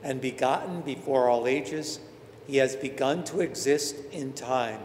And 0.02 0.22
begotten 0.22 0.82
before 0.82 1.30
all 1.30 1.48
ages, 1.48 2.00
he 2.48 2.58
has 2.58 2.76
begun 2.78 3.26
to 3.26 3.42
exist 3.42 3.96
in 4.12 4.32
time 4.34 4.80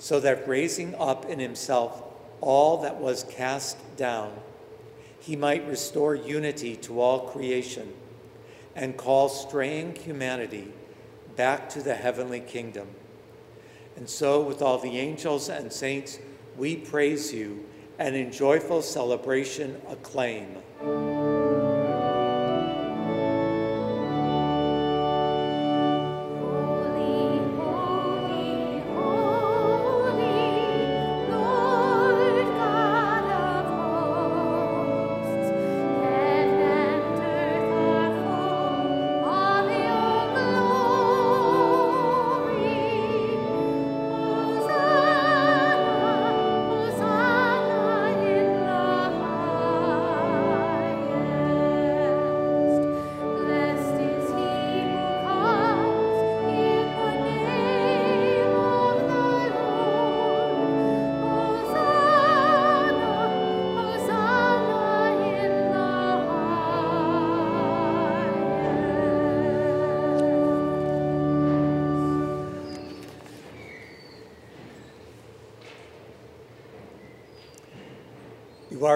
so 0.00 0.18
that 0.18 0.48
raising 0.48 0.94
up 0.96 1.26
in 1.26 1.38
himself 1.38 2.02
all 2.40 2.80
that 2.82 2.98
was 2.98 3.22
cast 3.24 3.76
down, 3.96 4.32
he 5.20 5.36
might 5.36 5.68
restore 5.68 6.14
unity 6.14 6.74
to 6.74 6.98
all 7.00 7.28
creation 7.28 7.92
and 8.74 8.96
call 8.96 9.28
straying 9.28 9.94
humanity 9.94 10.72
back 11.36 11.68
to 11.68 11.82
the 11.82 11.94
heavenly 11.94 12.40
kingdom. 12.40 12.88
And 13.96 14.08
so, 14.08 14.40
with 14.40 14.62
all 14.62 14.78
the 14.78 14.98
angels 14.98 15.50
and 15.50 15.70
saints, 15.70 16.18
we 16.56 16.76
praise 16.76 17.32
you 17.34 17.66
and 17.98 18.16
in 18.16 18.32
joyful 18.32 18.80
celebration 18.80 19.78
acclaim. 19.90 20.56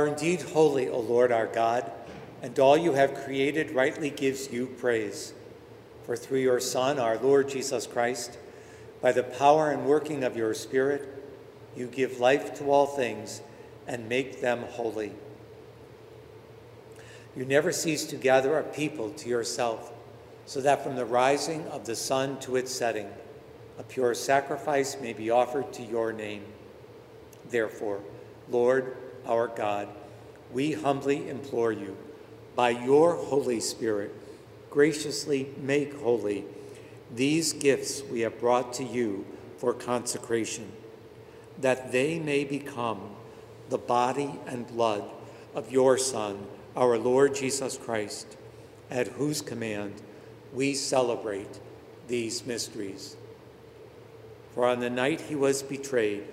Are 0.05 0.09
indeed 0.09 0.43
holy, 0.43 0.87
O 0.87 1.01
Lord 1.01 1.33
our 1.33 1.47
God, 1.47 1.90
and 2.43 2.59
all 2.59 2.77
you 2.77 2.93
have 2.93 3.14
created 3.25 3.71
rightly 3.71 4.11
gives 4.11 4.53
you 4.53 4.67
praise. 4.67 5.33
For 6.05 6.14
through 6.14 6.40
your 6.40 6.61
Son, 6.61 6.99
our 6.99 7.17
Lord 7.17 7.49
Jesus 7.49 7.87
Christ, 7.87 8.37
by 9.01 9.12
the 9.12 9.23
power 9.23 9.71
and 9.71 9.87
working 9.87 10.23
of 10.23 10.37
your 10.37 10.53
Spirit, 10.53 11.09
you 11.75 11.87
give 11.87 12.21
life 12.21 12.53
to 12.59 12.71
all 12.71 12.87
things 12.87 13.40
and 13.87 14.07
make 14.07 14.43
them 14.43 14.64
holy. 14.73 15.12
You 17.35 17.47
never 17.47 17.73
cease 17.73 18.05
to 18.07 18.17
gather 18.17 18.59
a 18.59 18.62
people 18.62 19.09
to 19.09 19.29
yourself, 19.31 19.90
so 20.45 20.61
that 20.61 20.85
from 20.85 20.97
the 20.97 21.07
rising 21.07 21.67
of 21.69 21.87
the 21.87 21.97
sun 21.97 22.38
to 22.40 22.57
its 22.57 22.71
setting, 22.71 23.09
a 23.79 23.83
pure 23.83 24.12
sacrifice 24.12 24.99
may 25.01 25.14
be 25.14 25.31
offered 25.31 25.73
to 25.73 25.83
your 25.83 26.12
name. 26.12 26.45
Therefore, 27.49 28.03
Lord 28.51 28.99
our 29.26 29.48
God, 29.48 29.88
we 30.52 30.72
humbly 30.72 31.28
implore 31.28 31.72
you, 31.72 31.96
by 32.54 32.70
your 32.70 33.14
Holy 33.14 33.60
Spirit, 33.60 34.12
graciously 34.70 35.48
make 35.58 36.00
holy 36.00 36.44
these 37.14 37.52
gifts 37.52 38.02
we 38.02 38.20
have 38.20 38.40
brought 38.40 38.72
to 38.74 38.84
you 38.84 39.24
for 39.58 39.72
consecration, 39.72 40.70
that 41.60 41.92
they 41.92 42.18
may 42.18 42.44
become 42.44 43.00
the 43.68 43.78
body 43.78 44.38
and 44.46 44.66
blood 44.66 45.04
of 45.54 45.70
your 45.70 45.96
Son, 45.96 46.46
our 46.76 46.98
Lord 46.98 47.34
Jesus 47.34 47.78
Christ, 47.78 48.37
at 48.90 49.08
whose 49.08 49.40
command 49.40 49.94
we 50.52 50.74
celebrate 50.74 51.60
these 52.08 52.44
mysteries. 52.44 53.16
For 54.54 54.66
on 54.66 54.80
the 54.80 54.90
night 54.90 55.20
he 55.22 55.34
was 55.34 55.62
betrayed, 55.62 56.24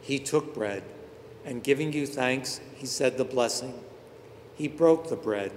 he 0.00 0.18
took 0.18 0.54
bread, 0.54 0.82
and 1.44 1.62
giving 1.62 1.92
you 1.92 2.06
thanks, 2.06 2.60
he 2.76 2.86
said 2.86 3.18
the 3.18 3.24
blessing. 3.24 3.82
He 4.54 4.68
broke 4.68 5.08
the 5.08 5.16
bread 5.16 5.52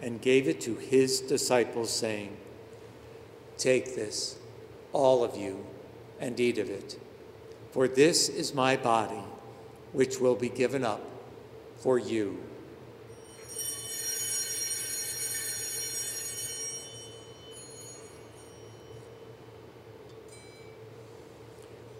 and 0.00 0.20
gave 0.20 0.48
it 0.48 0.60
to 0.62 0.74
his 0.74 1.20
disciples, 1.20 1.90
saying, 1.90 2.36
Take 3.56 3.94
this, 3.94 4.36
all 4.92 5.22
of 5.24 5.36
you, 5.36 5.64
and 6.20 6.38
eat 6.38 6.58
of 6.58 6.68
it, 6.68 6.98
for 7.70 7.88
this 7.88 8.28
is 8.28 8.54
my 8.54 8.76
body, 8.76 9.22
which 9.92 10.18
will 10.18 10.34
be 10.34 10.48
given 10.48 10.84
up 10.84 11.00
for 11.78 11.98
you. 11.98 12.38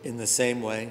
In 0.05 0.17
the 0.17 0.27
same 0.27 0.63
way, 0.63 0.91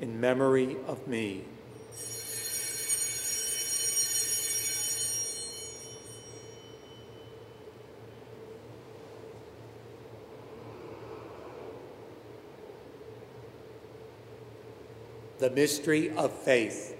in 0.00 0.18
memory 0.18 0.76
of 0.86 1.06
me. 1.06 1.44
The 15.38 15.50
mystery 15.50 16.10
of 16.16 16.32
faith. 16.32 16.99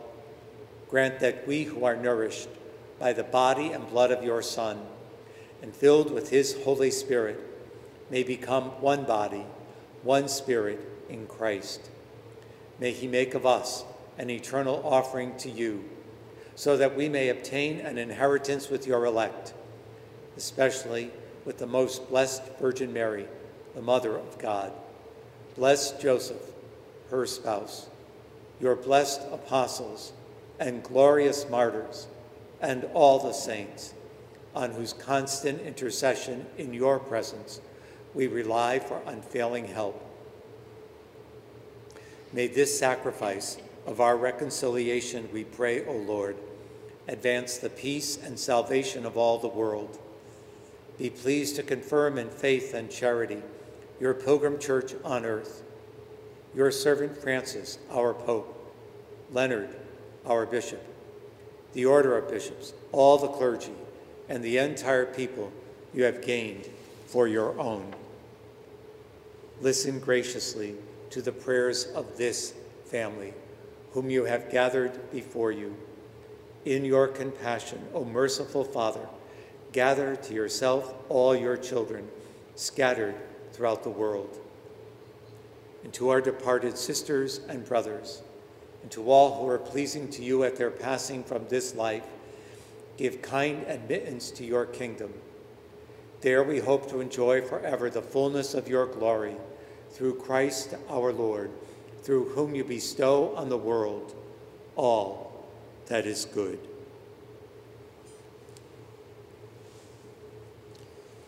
grant 0.91 1.21
that 1.21 1.47
we 1.47 1.63
who 1.63 1.85
are 1.85 1.95
nourished 1.95 2.49
by 2.99 3.13
the 3.13 3.23
body 3.23 3.71
and 3.71 3.89
blood 3.89 4.11
of 4.11 4.23
your 4.23 4.41
Son 4.41 4.79
and 5.61 5.73
filled 5.73 6.11
with 6.11 6.29
his 6.29 6.61
Holy 6.63 6.91
Spirit 6.91 7.39
may 8.09 8.23
become 8.23 8.65
one 8.81 9.05
body, 9.05 9.45
one 10.03 10.27
spirit 10.27 10.79
in 11.09 11.25
Christ. 11.27 11.89
May 12.77 12.91
he 12.91 13.07
make 13.07 13.33
of 13.33 13.45
us 13.45 13.85
an 14.17 14.29
eternal 14.29 14.81
offering 14.85 15.37
to 15.37 15.49
you, 15.49 15.85
so 16.55 16.75
that 16.75 16.97
we 16.97 17.07
may 17.07 17.29
obtain 17.29 17.79
an 17.79 17.97
inheritance 17.97 18.69
with 18.69 18.85
your 18.85 19.05
elect, 19.05 19.53
especially 20.35 21.09
with 21.45 21.57
the 21.57 21.65
most 21.65 22.09
blessed 22.09 22.43
Virgin 22.59 22.91
Mary, 22.91 23.27
the 23.75 23.81
Mother 23.81 24.17
of 24.17 24.37
God. 24.37 24.73
Bless 25.55 25.93
Joseph, 25.93 26.51
her 27.09 27.25
spouse, 27.25 27.87
your 28.59 28.75
blessed 28.75 29.21
apostles 29.31 30.11
and 30.61 30.83
glorious 30.83 31.49
martyrs, 31.49 32.07
and 32.61 32.87
all 32.93 33.17
the 33.17 33.33
saints, 33.33 33.95
on 34.53 34.69
whose 34.71 34.93
constant 34.93 35.59
intercession 35.61 36.45
in 36.55 36.71
your 36.71 36.99
presence 36.99 37.59
we 38.13 38.27
rely 38.27 38.77
for 38.77 39.01
unfailing 39.07 39.65
help. 39.65 39.99
May 42.31 42.45
this 42.45 42.77
sacrifice 42.77 43.57
of 43.87 43.99
our 43.99 44.15
reconciliation, 44.15 45.27
we 45.33 45.45
pray, 45.45 45.83
O 45.85 45.93
Lord, 45.93 46.37
advance 47.07 47.57
the 47.57 47.69
peace 47.69 48.17
and 48.17 48.37
salvation 48.37 49.03
of 49.03 49.17
all 49.17 49.39
the 49.39 49.47
world. 49.47 49.97
Be 50.99 51.09
pleased 51.09 51.55
to 51.55 51.63
confirm 51.63 52.19
in 52.19 52.29
faith 52.29 52.75
and 52.75 52.91
charity 52.91 53.41
your 53.99 54.13
pilgrim 54.13 54.59
church 54.59 54.93
on 55.03 55.25
earth, 55.25 55.63
your 56.53 56.69
servant 56.69 57.17
Francis, 57.17 57.79
our 57.89 58.13
Pope, 58.13 58.57
Leonard, 59.31 59.80
our 60.25 60.45
Bishop, 60.45 60.83
the 61.73 61.85
order 61.85 62.17
of 62.17 62.29
bishops, 62.29 62.73
all 62.91 63.17
the 63.17 63.27
clergy, 63.27 63.73
and 64.29 64.43
the 64.43 64.57
entire 64.57 65.05
people 65.05 65.51
you 65.93 66.03
have 66.03 66.21
gained 66.21 66.67
for 67.07 67.27
your 67.27 67.59
own. 67.59 67.93
Listen 69.59 69.99
graciously 69.99 70.75
to 71.09 71.21
the 71.21 71.31
prayers 71.31 71.85
of 71.85 72.17
this 72.17 72.53
family, 72.85 73.33
whom 73.91 74.09
you 74.09 74.25
have 74.25 74.51
gathered 74.51 75.11
before 75.11 75.51
you. 75.51 75.75
In 76.65 76.85
your 76.85 77.07
compassion, 77.07 77.79
O 77.93 78.05
merciful 78.05 78.63
Father, 78.63 79.07
gather 79.71 80.15
to 80.15 80.33
yourself 80.33 80.93
all 81.09 81.35
your 81.35 81.57
children 81.57 82.07
scattered 82.55 83.15
throughout 83.53 83.83
the 83.83 83.89
world. 83.89 84.39
And 85.83 85.91
to 85.93 86.09
our 86.09 86.21
departed 86.21 86.77
sisters 86.77 87.41
and 87.49 87.65
brothers, 87.65 88.21
and 88.81 88.91
to 88.91 89.09
all 89.09 89.39
who 89.39 89.47
are 89.47 89.57
pleasing 89.57 90.07
to 90.09 90.23
you 90.23 90.43
at 90.43 90.55
their 90.55 90.71
passing 90.71 91.23
from 91.23 91.47
this 91.47 91.75
life, 91.75 92.03
give 92.97 93.21
kind 93.21 93.63
admittance 93.67 94.31
to 94.31 94.45
your 94.45 94.65
kingdom. 94.65 95.13
There 96.21 96.43
we 96.43 96.59
hope 96.59 96.89
to 96.89 97.01
enjoy 97.01 97.41
forever 97.41 97.89
the 97.89 98.01
fullness 98.01 98.53
of 98.53 98.67
your 98.67 98.85
glory 98.85 99.35
through 99.91 100.19
Christ 100.19 100.75
our 100.89 101.11
Lord, 101.11 101.51
through 102.03 102.29
whom 102.29 102.55
you 102.55 102.63
bestow 102.63 103.35
on 103.35 103.49
the 103.49 103.57
world 103.57 104.15
all 104.75 105.45
that 105.87 106.05
is 106.05 106.25
good. 106.25 106.59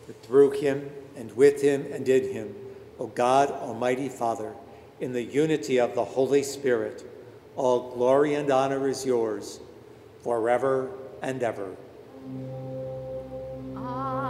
But 0.06 0.22
through 0.22 0.52
him 0.52 0.90
and 1.16 1.34
with 1.36 1.62
him 1.62 1.86
and 1.92 2.08
in 2.08 2.32
him, 2.32 2.54
O 2.98 3.06
God, 3.08 3.50
Almighty 3.50 4.08
Father, 4.08 4.52
in 5.00 5.12
the 5.12 5.22
unity 5.22 5.78
of 5.80 5.94
the 5.94 6.04
Holy 6.04 6.42
Spirit, 6.42 7.04
all 7.56 7.90
glory 7.92 8.34
and 8.34 8.50
honor 8.50 8.88
is 8.88 9.06
yours 9.06 9.60
forever 10.22 10.90
and 11.22 11.42
ever. 11.42 11.76
Amen. 12.26 12.50
Amen. 13.76 14.24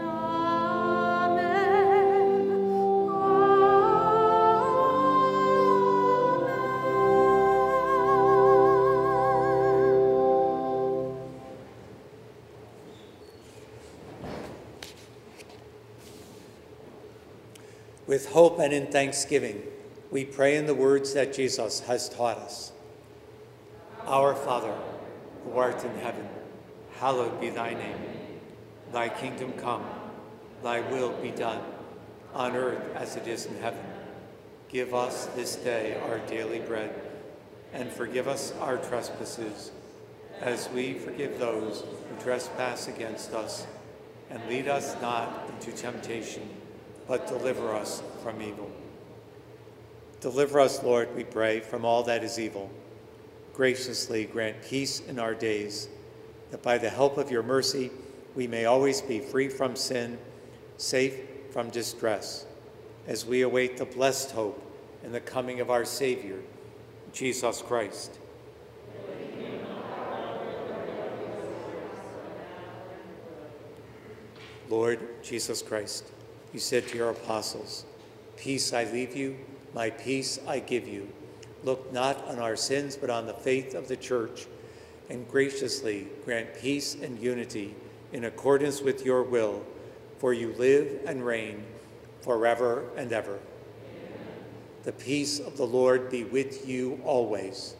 Amen. 0.00 0.38
With 18.06 18.30
hope 18.30 18.58
and 18.58 18.72
in 18.72 18.86
thanksgiving, 18.86 19.62
we 20.10 20.24
pray 20.24 20.56
in 20.56 20.66
the 20.66 20.74
words 20.74 21.12
that 21.14 21.34
Jesus 21.34 21.80
has 21.80 22.08
taught 22.08 22.38
us. 22.38 22.72
Our 24.06 24.34
Father, 24.34 24.74
who 25.44 25.58
art 25.58 25.84
in 25.84 25.94
heaven, 25.98 26.26
hallowed 26.96 27.40
be 27.40 27.50
thy 27.50 27.74
name. 27.74 28.00
Thy 28.90 29.10
kingdom 29.10 29.52
come, 29.52 29.84
thy 30.62 30.80
will 30.80 31.12
be 31.20 31.30
done, 31.30 31.60
on 32.32 32.56
earth 32.56 32.82
as 32.94 33.16
it 33.16 33.26
is 33.26 33.44
in 33.44 33.60
heaven. 33.60 33.84
Give 34.70 34.94
us 34.94 35.26
this 35.36 35.56
day 35.56 36.00
our 36.08 36.18
daily 36.20 36.60
bread, 36.60 36.94
and 37.74 37.90
forgive 37.90 38.28
us 38.28 38.54
our 38.60 38.78
trespasses, 38.78 39.72
as 40.40 40.70
we 40.70 40.94
forgive 40.94 41.38
those 41.38 41.82
who 41.82 42.22
trespass 42.22 42.88
against 42.88 43.34
us. 43.34 43.66
And 44.30 44.46
lead 44.48 44.68
us 44.68 44.94
not 45.02 45.50
into 45.50 45.72
temptation, 45.76 46.48
but 47.06 47.26
deliver 47.26 47.74
us 47.74 48.02
from 48.22 48.40
evil. 48.40 48.70
Deliver 50.20 50.58
us, 50.58 50.82
Lord, 50.82 51.14
we 51.14 51.22
pray, 51.22 51.60
from 51.60 51.84
all 51.84 52.02
that 52.04 52.24
is 52.24 52.38
evil. 52.38 52.70
Graciously 53.54 54.24
grant 54.24 54.62
peace 54.62 55.00
in 55.00 55.18
our 55.18 55.34
days, 55.34 55.88
that 56.50 56.62
by 56.62 56.78
the 56.78 56.90
help 56.90 57.18
of 57.18 57.30
your 57.30 57.42
mercy 57.42 57.90
we 58.34 58.46
may 58.46 58.64
always 58.64 59.00
be 59.00 59.20
free 59.20 59.48
from 59.48 59.76
sin, 59.76 60.18
safe 60.76 61.20
from 61.50 61.70
distress, 61.70 62.46
as 63.06 63.24
we 63.24 63.42
await 63.42 63.76
the 63.76 63.84
blessed 63.84 64.32
hope 64.32 64.60
and 65.04 65.14
the 65.14 65.20
coming 65.20 65.60
of 65.60 65.70
our 65.70 65.84
Savior, 65.84 66.40
Jesus 67.12 67.62
Christ. 67.62 68.18
Lord 74.68 75.22
Jesus 75.22 75.62
Christ, 75.62 76.04
you 76.52 76.60
said 76.60 76.86
to 76.88 76.96
your 76.96 77.10
apostles, 77.10 77.86
Peace 78.36 78.72
I 78.72 78.84
leave 78.84 79.16
you, 79.16 79.38
my 79.78 79.90
peace 79.90 80.40
I 80.48 80.58
give 80.58 80.88
you. 80.88 81.06
Look 81.62 81.92
not 81.92 82.26
on 82.26 82.40
our 82.40 82.56
sins, 82.56 82.96
but 82.96 83.10
on 83.10 83.26
the 83.26 83.32
faith 83.32 83.76
of 83.76 83.86
the 83.86 83.96
church, 83.96 84.48
and 85.08 85.28
graciously 85.28 86.08
grant 86.24 86.52
peace 86.60 86.96
and 87.00 87.16
unity 87.16 87.76
in 88.12 88.24
accordance 88.24 88.80
with 88.80 89.06
your 89.06 89.22
will, 89.22 89.64
for 90.18 90.32
you 90.32 90.52
live 90.54 91.02
and 91.06 91.24
reign 91.24 91.62
forever 92.22 92.90
and 92.96 93.12
ever. 93.12 93.38
The 94.82 94.90
peace 94.90 95.38
of 95.38 95.56
the 95.56 95.66
Lord 95.66 96.10
be 96.10 96.24
with 96.24 96.68
you 96.68 97.00
always. 97.04 97.76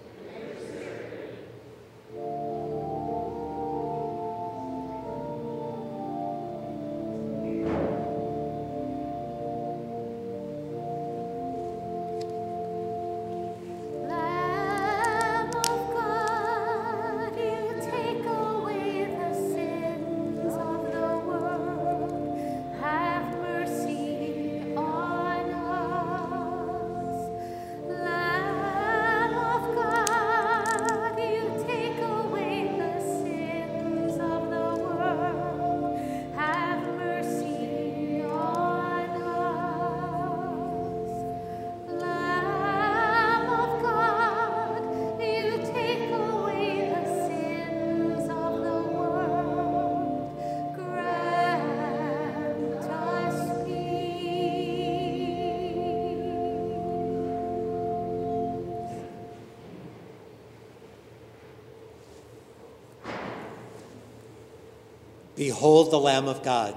Behold 65.39 65.93
the 65.93 66.01
Lamb 66.01 66.26
of 66.26 66.43
God. 66.43 66.74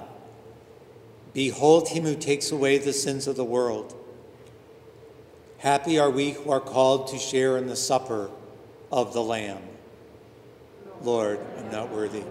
Behold 1.34 1.90
him 1.90 2.04
who 2.04 2.16
takes 2.16 2.52
away 2.52 2.78
the 2.78 2.94
sins 2.94 3.26
of 3.26 3.36
the 3.36 3.44
world. 3.44 3.96
Happy 5.58 5.98
are 5.98 6.12
we 6.12 6.32
who 6.32 6.52
are 6.52 6.60
called 6.60 7.08
to 7.08 7.18
share 7.18 7.58
in 7.58 7.66
the 7.66 7.76
supper 7.76 8.30
of 8.92 9.14
the 9.14 9.24
Lamb. 9.24 9.64
Lord, 11.02 11.40
I'm 11.58 11.72
not 11.72 11.90
worthy 11.90 12.24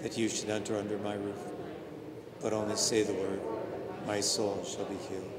that 0.00 0.16
you 0.16 0.30
should 0.30 0.48
enter 0.48 0.78
under 0.78 0.96
my 0.98 1.14
roof, 1.14 1.36
but 2.40 2.54
only 2.54 2.76
say 2.76 3.02
the 3.02 3.12
word, 3.12 3.40
my 4.06 4.20
soul 4.20 4.64
shall 4.64 4.86
be 4.86 4.96
healed. 4.96 5.37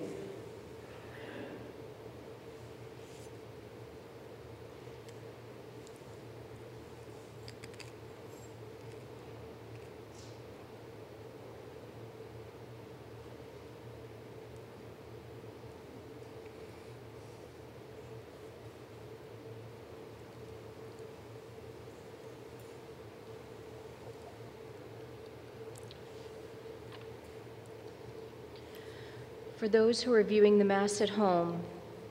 For 29.60 29.68
those 29.68 30.02
who 30.02 30.14
are 30.14 30.24
viewing 30.24 30.58
the 30.58 30.64
Mass 30.64 31.02
at 31.02 31.10
home, 31.10 31.62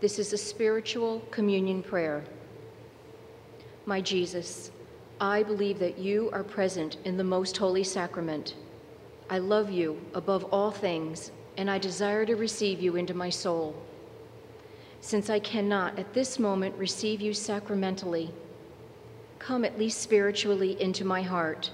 this 0.02 0.18
is 0.18 0.34
a 0.34 0.36
spiritual 0.36 1.20
communion 1.30 1.82
prayer. 1.82 2.22
My 3.86 4.02
Jesus, 4.02 4.70
I 5.18 5.42
believe 5.44 5.78
that 5.78 5.96
you 5.96 6.28
are 6.34 6.44
present 6.44 6.98
in 7.06 7.16
the 7.16 7.24
most 7.24 7.56
holy 7.56 7.84
sacrament. 7.84 8.54
I 9.30 9.38
love 9.38 9.70
you 9.70 9.98
above 10.12 10.44
all 10.52 10.70
things, 10.70 11.32
and 11.56 11.70
I 11.70 11.78
desire 11.78 12.26
to 12.26 12.36
receive 12.36 12.82
you 12.82 12.96
into 12.96 13.14
my 13.14 13.30
soul. 13.30 13.74
Since 15.00 15.30
I 15.30 15.38
cannot 15.38 15.98
at 15.98 16.12
this 16.12 16.38
moment 16.38 16.76
receive 16.76 17.22
you 17.22 17.32
sacramentally, 17.32 18.30
come 19.38 19.64
at 19.64 19.78
least 19.78 20.02
spiritually 20.02 20.78
into 20.82 21.02
my 21.02 21.22
heart. 21.22 21.70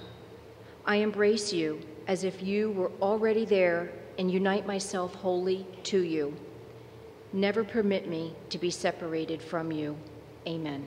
I 0.85 0.95
embrace 0.95 1.51
you 1.51 1.81
as 2.07 2.23
if 2.23 2.41
you 2.41 2.71
were 2.71 2.91
already 3.01 3.43
there 3.43 3.91
and 4.17 4.31
unite 4.31 4.65
myself 4.65 5.13
wholly 5.15 5.65
to 5.83 6.01
you. 6.01 6.35
Never 7.33 7.63
permit 7.63 8.07
me 8.07 8.33
to 8.49 8.57
be 8.57 8.71
separated 8.71 9.41
from 9.41 9.71
you. 9.71 9.97
Amen. 10.47 10.85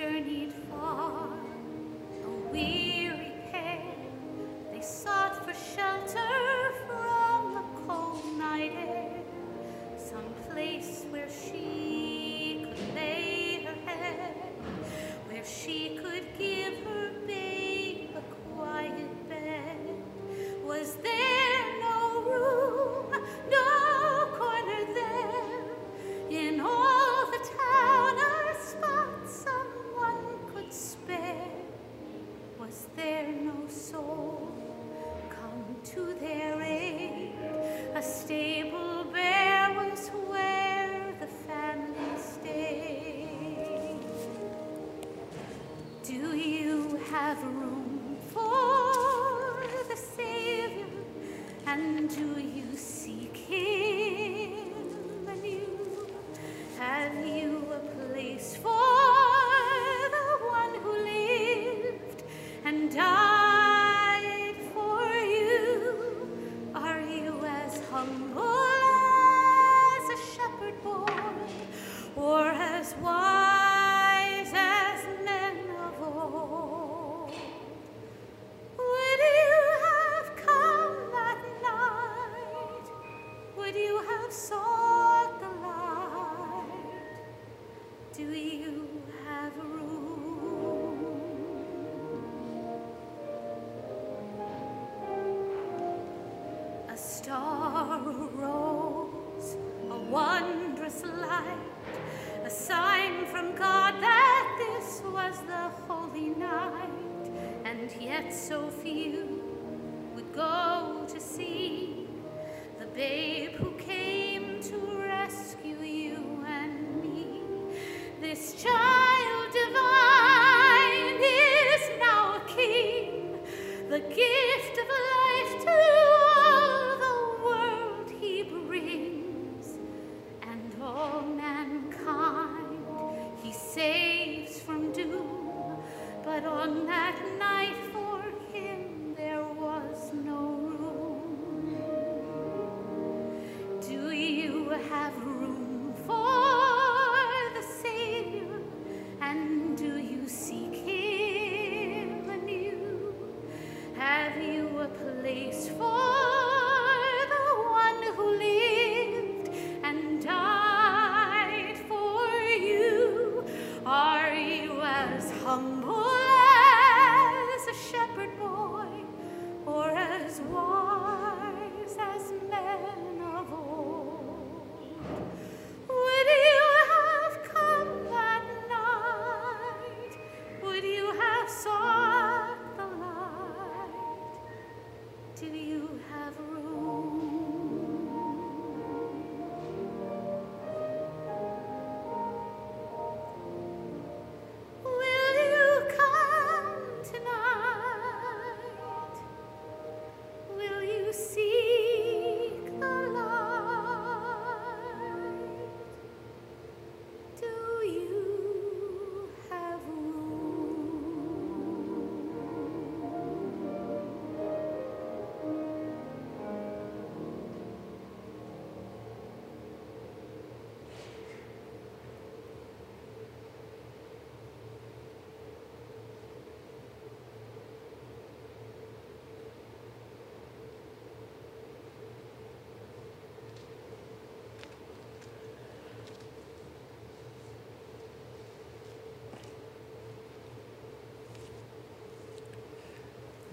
They 0.00 0.49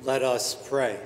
Let 0.07 0.23
us 0.23 0.55
pray. 0.55 0.97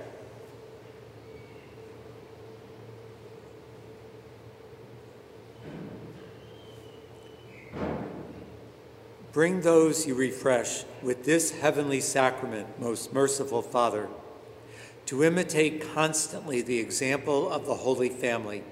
Bring 9.31 9.61
those 9.61 10.05
you 10.05 10.13
refresh 10.13 10.83
with 11.01 11.25
this 11.25 11.49
heavenly 11.49 11.99
sacrament, 11.99 12.79
most 12.79 13.11
merciful 13.11 13.63
Father, 13.63 14.07
to 15.07 15.23
imitate 15.23 15.81
constantly 15.95 16.61
the 16.61 16.77
example 16.77 17.51
of 17.51 17.65
the 17.65 17.73
Holy 17.73 18.09
Family, 18.09 18.63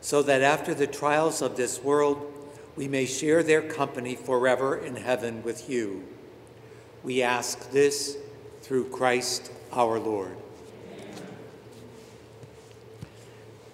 so 0.00 0.20
that 0.20 0.42
after 0.42 0.74
the 0.74 0.88
trials 0.88 1.42
of 1.42 1.56
this 1.56 1.80
world, 1.80 2.26
we 2.74 2.88
may 2.88 3.06
share 3.06 3.44
their 3.44 3.62
company 3.62 4.16
forever 4.16 4.76
in 4.76 4.96
heaven 4.96 5.44
with 5.44 5.70
you. 5.70 6.02
We 7.04 7.22
ask 7.22 7.70
this 7.70 8.16
through 8.62 8.90
Christ 8.90 9.50
our 9.72 9.98
Lord. 9.98 10.36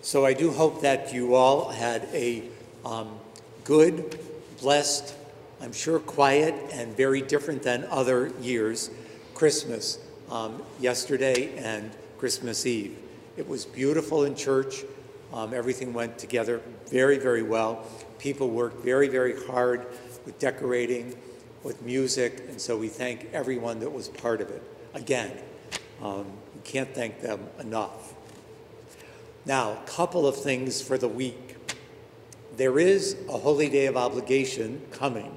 So 0.05 0.27
I 0.27 0.35
do 0.35 0.51
hope 0.51 0.83
that 0.83 1.15
you 1.15 1.35
all 1.35 1.71
had 1.71 2.07
a 2.13 2.43
um, 2.85 3.19
good, 3.65 4.19
blessed, 4.61 5.15
I'm 5.63 5.73
sure 5.73 5.99
quiet, 5.99 6.55
and 6.73 6.95
very 6.95 7.23
different 7.23 7.63
than 7.63 7.85
other 7.85 8.31
years 8.41 8.91
Christmas 9.33 9.99
um, 10.31 10.63
yesterday 10.79 11.57
and 11.57 11.91
Christmas 12.19 12.67
Eve. 12.67 12.99
It 13.37 13.49
was 13.49 13.65
beautiful 13.65 14.25
in 14.25 14.35
church. 14.35 14.85
Um, 15.33 15.55
everything 15.55 15.93
went 15.93 16.19
together 16.19 16.61
very, 16.91 17.19
very 17.19 17.43
well. 17.43 17.87
People 18.19 18.51
worked 18.51 18.85
very, 18.85 19.09
very 19.09 19.43
hard 19.47 19.87
with 20.27 20.39
decorating, 20.39 21.15
with 21.63 21.81
music, 21.83 22.45
and 22.49 22.61
so 22.61 22.77
we 22.77 22.89
thank 22.89 23.29
everyone 23.33 23.81
that 23.81 23.91
was 23.91 24.09
part 24.09 24.41
of 24.41 24.51
it. 24.51 24.63
Again, 24.95 25.33
um, 26.01 26.27
we 26.55 26.61
can't 26.63 26.95
thank 26.95 27.21
them 27.21 27.41
enough. 27.59 28.15
Now, 29.45 29.73
a 29.73 29.87
couple 29.87 30.27
of 30.27 30.37
things 30.37 30.81
for 30.81 30.97
the 30.97 31.09
week. 31.09 31.57
There 32.57 32.79
is 32.79 33.17
a 33.29 33.37
holy 33.37 33.69
day 33.69 33.87
of 33.87 33.97
obligation 33.97 34.81
coming. 34.93 35.35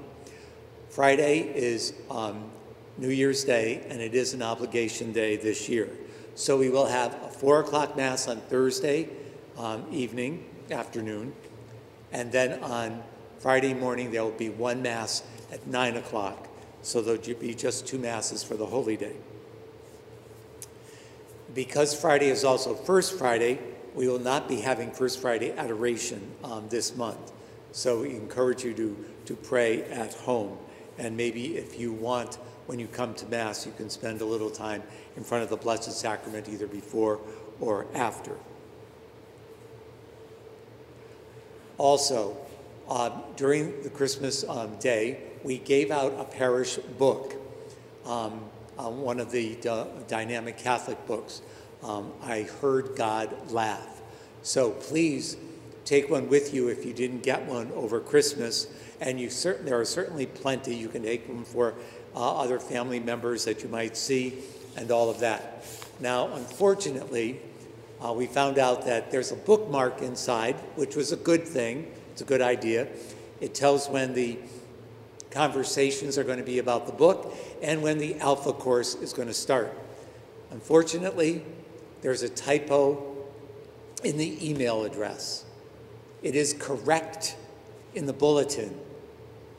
Friday 0.89 1.39
is 1.39 1.93
um, 2.11 2.51
New 2.97 3.09
Year's 3.09 3.43
Day, 3.43 3.83
and 3.89 3.99
it 3.99 4.13
is 4.13 4.33
an 4.33 4.43
obligation 4.43 5.11
day 5.11 5.35
this 5.35 5.67
year. 5.67 5.89
So 6.35 6.57
we 6.57 6.69
will 6.69 6.85
have 6.85 7.15
a 7.23 7.29
4 7.29 7.61
o'clock 7.61 7.97
Mass 7.97 8.27
on 8.27 8.37
Thursday 8.41 9.09
um, 9.57 9.85
evening, 9.91 10.45
afternoon, 10.69 11.33
and 12.11 12.31
then 12.31 12.63
on 12.63 13.03
Friday 13.39 13.73
morning 13.73 14.11
there 14.11 14.23
will 14.23 14.31
be 14.31 14.49
one 14.49 14.83
Mass 14.83 15.23
at 15.51 15.65
9 15.65 15.97
o'clock. 15.97 16.47
So 16.83 17.01
there'll 17.01 17.39
be 17.39 17.55
just 17.55 17.87
two 17.87 17.97
Masses 17.97 18.43
for 18.43 18.55
the 18.55 18.67
Holy 18.67 18.95
Day. 18.95 19.15
Because 21.57 21.99
Friday 21.99 22.29
is 22.29 22.43
also 22.43 22.75
First 22.75 23.17
Friday, 23.17 23.57
we 23.95 24.07
will 24.07 24.19
not 24.19 24.47
be 24.47 24.57
having 24.57 24.91
First 24.91 25.19
Friday 25.19 25.53
adoration 25.53 26.21
um, 26.43 26.69
this 26.69 26.95
month. 26.95 27.31
So 27.71 28.01
we 28.01 28.11
encourage 28.11 28.63
you 28.63 28.75
to, 28.75 29.05
to 29.25 29.35
pray 29.35 29.81
at 29.85 30.13
home. 30.13 30.55
And 30.99 31.17
maybe 31.17 31.57
if 31.57 31.79
you 31.79 31.91
want, 31.91 32.35
when 32.67 32.77
you 32.77 32.85
come 32.85 33.15
to 33.15 33.25
Mass, 33.25 33.65
you 33.65 33.71
can 33.75 33.89
spend 33.89 34.21
a 34.21 34.25
little 34.25 34.51
time 34.51 34.83
in 35.15 35.23
front 35.23 35.43
of 35.43 35.49
the 35.49 35.57
Blessed 35.57 35.91
Sacrament 35.91 36.47
either 36.47 36.67
before 36.67 37.19
or 37.59 37.87
after. 37.95 38.37
Also, 41.79 42.37
um, 42.87 43.23
during 43.35 43.81
the 43.81 43.89
Christmas 43.89 44.47
um, 44.47 44.77
day, 44.77 45.23
we 45.43 45.57
gave 45.57 45.89
out 45.89 46.13
a 46.19 46.23
parish 46.23 46.75
book, 46.75 47.33
um, 48.05 48.41
uh, 48.77 48.89
one 48.89 49.19
of 49.19 49.31
the 49.31 49.57
dynamic 50.07 50.57
Catholic 50.57 51.05
books. 51.07 51.41
Um, 51.83 52.11
I 52.23 52.43
heard 52.61 52.95
God 52.95 53.51
laugh. 53.51 54.01
So 54.41 54.71
please 54.71 55.37
take 55.85 56.09
one 56.09 56.27
with 56.29 56.53
you 56.53 56.67
if 56.67 56.85
you 56.85 56.93
didn't 56.93 57.23
get 57.23 57.45
one 57.45 57.71
over 57.73 57.99
Christmas. 57.99 58.67
And 58.99 59.19
you 59.19 59.29
certain 59.29 59.65
there 59.65 59.79
are 59.79 59.85
certainly 59.85 60.25
plenty. 60.25 60.75
You 60.75 60.89
can 60.89 61.03
take 61.03 61.27
them 61.27 61.43
for 61.43 61.75
uh, 62.15 62.37
other 62.37 62.59
family 62.59 62.99
members 62.99 63.45
that 63.45 63.61
you 63.61 63.69
might 63.69 63.95
see, 63.95 64.39
and 64.75 64.89
all 64.89 65.09
of 65.09 65.19
that. 65.19 65.63
Now, 65.99 66.33
unfortunately, 66.33 67.39
uh, 68.03 68.13
we 68.13 68.25
found 68.25 68.57
out 68.57 68.85
that 68.85 69.11
there's 69.11 69.31
a 69.31 69.35
bookmark 69.35 70.01
inside, 70.01 70.55
which 70.75 70.95
was 70.95 71.11
a 71.11 71.15
good 71.15 71.47
thing. 71.47 71.91
It's 72.11 72.21
a 72.21 72.25
good 72.25 72.41
idea. 72.41 72.87
It 73.39 73.53
tells 73.53 73.87
when 73.87 74.13
the 74.13 74.39
conversations 75.31 76.17
are 76.17 76.23
going 76.23 76.37
to 76.37 76.43
be 76.43 76.59
about 76.59 76.85
the 76.85 76.93
book 76.93 77.33
and 77.61 77.81
when 77.81 77.97
the 77.97 78.15
Alpha 78.19 78.53
course 78.53 78.95
is 78.95 79.13
going 79.13 79.27
to 79.27 79.33
start. 79.33 79.73
Unfortunately, 80.51 81.43
there's 82.01 82.23
a 82.23 82.29
typo 82.29 83.15
in 84.03 84.17
the 84.17 84.49
email 84.49 84.83
address. 84.83 85.45
It 86.21 86.35
is 86.35 86.53
correct 86.53 87.35
in 87.95 88.05
the 88.05 88.13
bulletin. 88.13 88.79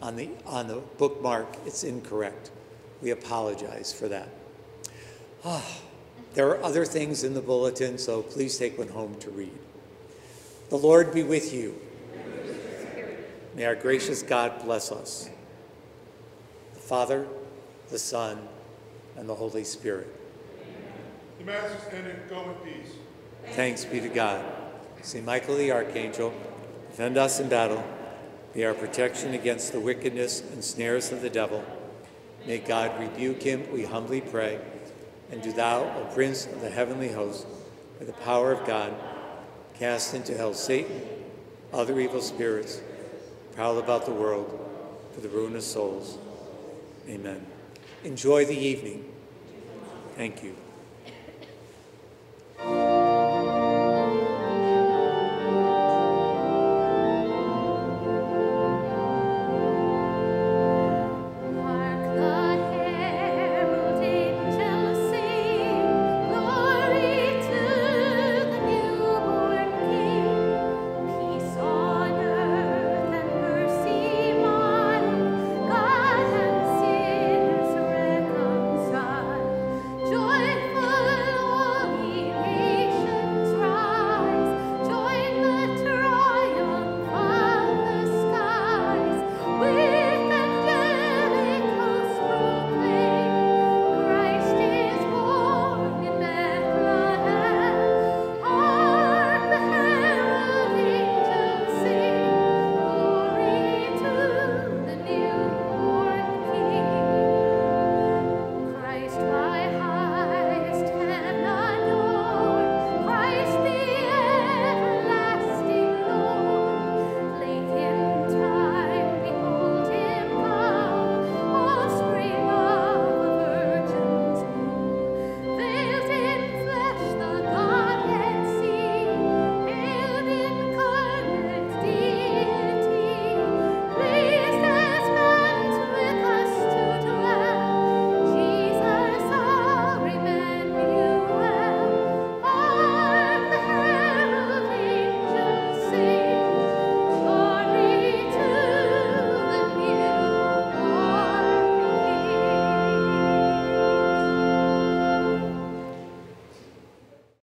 On 0.01 0.15
the, 0.15 0.31
on 0.47 0.69
the 0.69 0.77
bookmark, 0.97 1.49
it's 1.67 1.83
incorrect. 1.83 2.51
We 3.03 3.11
apologize 3.11 3.93
for 3.93 4.09
that. 4.09 4.29
Ah, 5.45 5.65
there 6.35 6.49
are 6.49 6.63
other 6.63 6.85
things 6.85 7.25
in 7.25 7.35
the 7.35 7.41
bulletin, 7.41 7.99
so 7.99 8.23
please 8.23 8.57
take 8.59 8.79
one 8.79 8.89
home 8.89 9.17
to 9.21 9.31
read. 9.31 9.59
The 10.71 10.77
Lord 10.77 11.13
be 11.13 11.23
with 11.23 11.53
you. 11.53 11.81
May 13.55 13.65
our 13.65 13.75
gracious 13.75 14.23
God 14.23 14.63
bless 14.63 14.93
us. 14.93 15.31
The 16.89 16.95
Father, 16.95 17.27
the 17.91 17.99
Son, 17.99 18.49
and 19.15 19.29
the 19.29 19.35
Holy 19.35 19.63
Spirit. 19.63 20.09
The 21.39 21.45
Mass 21.45 21.71
is 21.71 21.93
ended. 21.93 22.17
Go 22.31 22.41
in 22.41 22.55
peace. 22.65 22.93
Thanks 23.51 23.85
be 23.85 24.01
to 24.01 24.09
God. 24.09 24.43
St. 25.03 25.23
Michael 25.23 25.57
the 25.57 25.71
Archangel, 25.71 26.33
defend 26.89 27.19
us 27.19 27.41
in 27.41 27.51
battle. 27.51 27.85
Be 28.55 28.65
our 28.65 28.73
protection 28.73 29.35
against 29.35 29.73
the 29.73 29.81
wickedness 29.81 30.41
and 30.41 30.65
snares 30.65 31.13
of 31.13 31.21
the 31.21 31.29
devil. 31.29 31.63
May 32.47 32.57
God 32.57 32.99
rebuke 32.99 33.43
him, 33.43 33.71
we 33.71 33.85
humbly 33.85 34.23
pray. 34.23 34.59
And 35.31 35.43
do 35.43 35.53
thou, 35.53 35.83
O 35.83 36.09
Prince 36.15 36.47
of 36.47 36.63
the 36.63 36.71
heavenly 36.71 37.13
host, 37.13 37.47
by 37.99 38.07
the 38.07 38.15
power 38.15 38.51
of 38.51 38.67
God, 38.67 38.95
cast 39.79 40.15
into 40.15 40.35
hell 40.35 40.55
Satan 40.55 41.03
other 41.71 42.01
evil 42.01 42.23
spirits, 42.23 42.81
prowl 43.55 43.79
about 43.79 44.07
the 44.07 44.13
world 44.15 44.59
for 45.13 45.21
the 45.21 45.29
ruin 45.29 45.55
of 45.55 45.63
souls. 45.63 46.17
Amen. 47.09 47.47
Enjoy 48.05 48.45
the 48.45 48.57
evening. 48.57 49.13
Thank 50.15 50.43
you. 50.43 50.55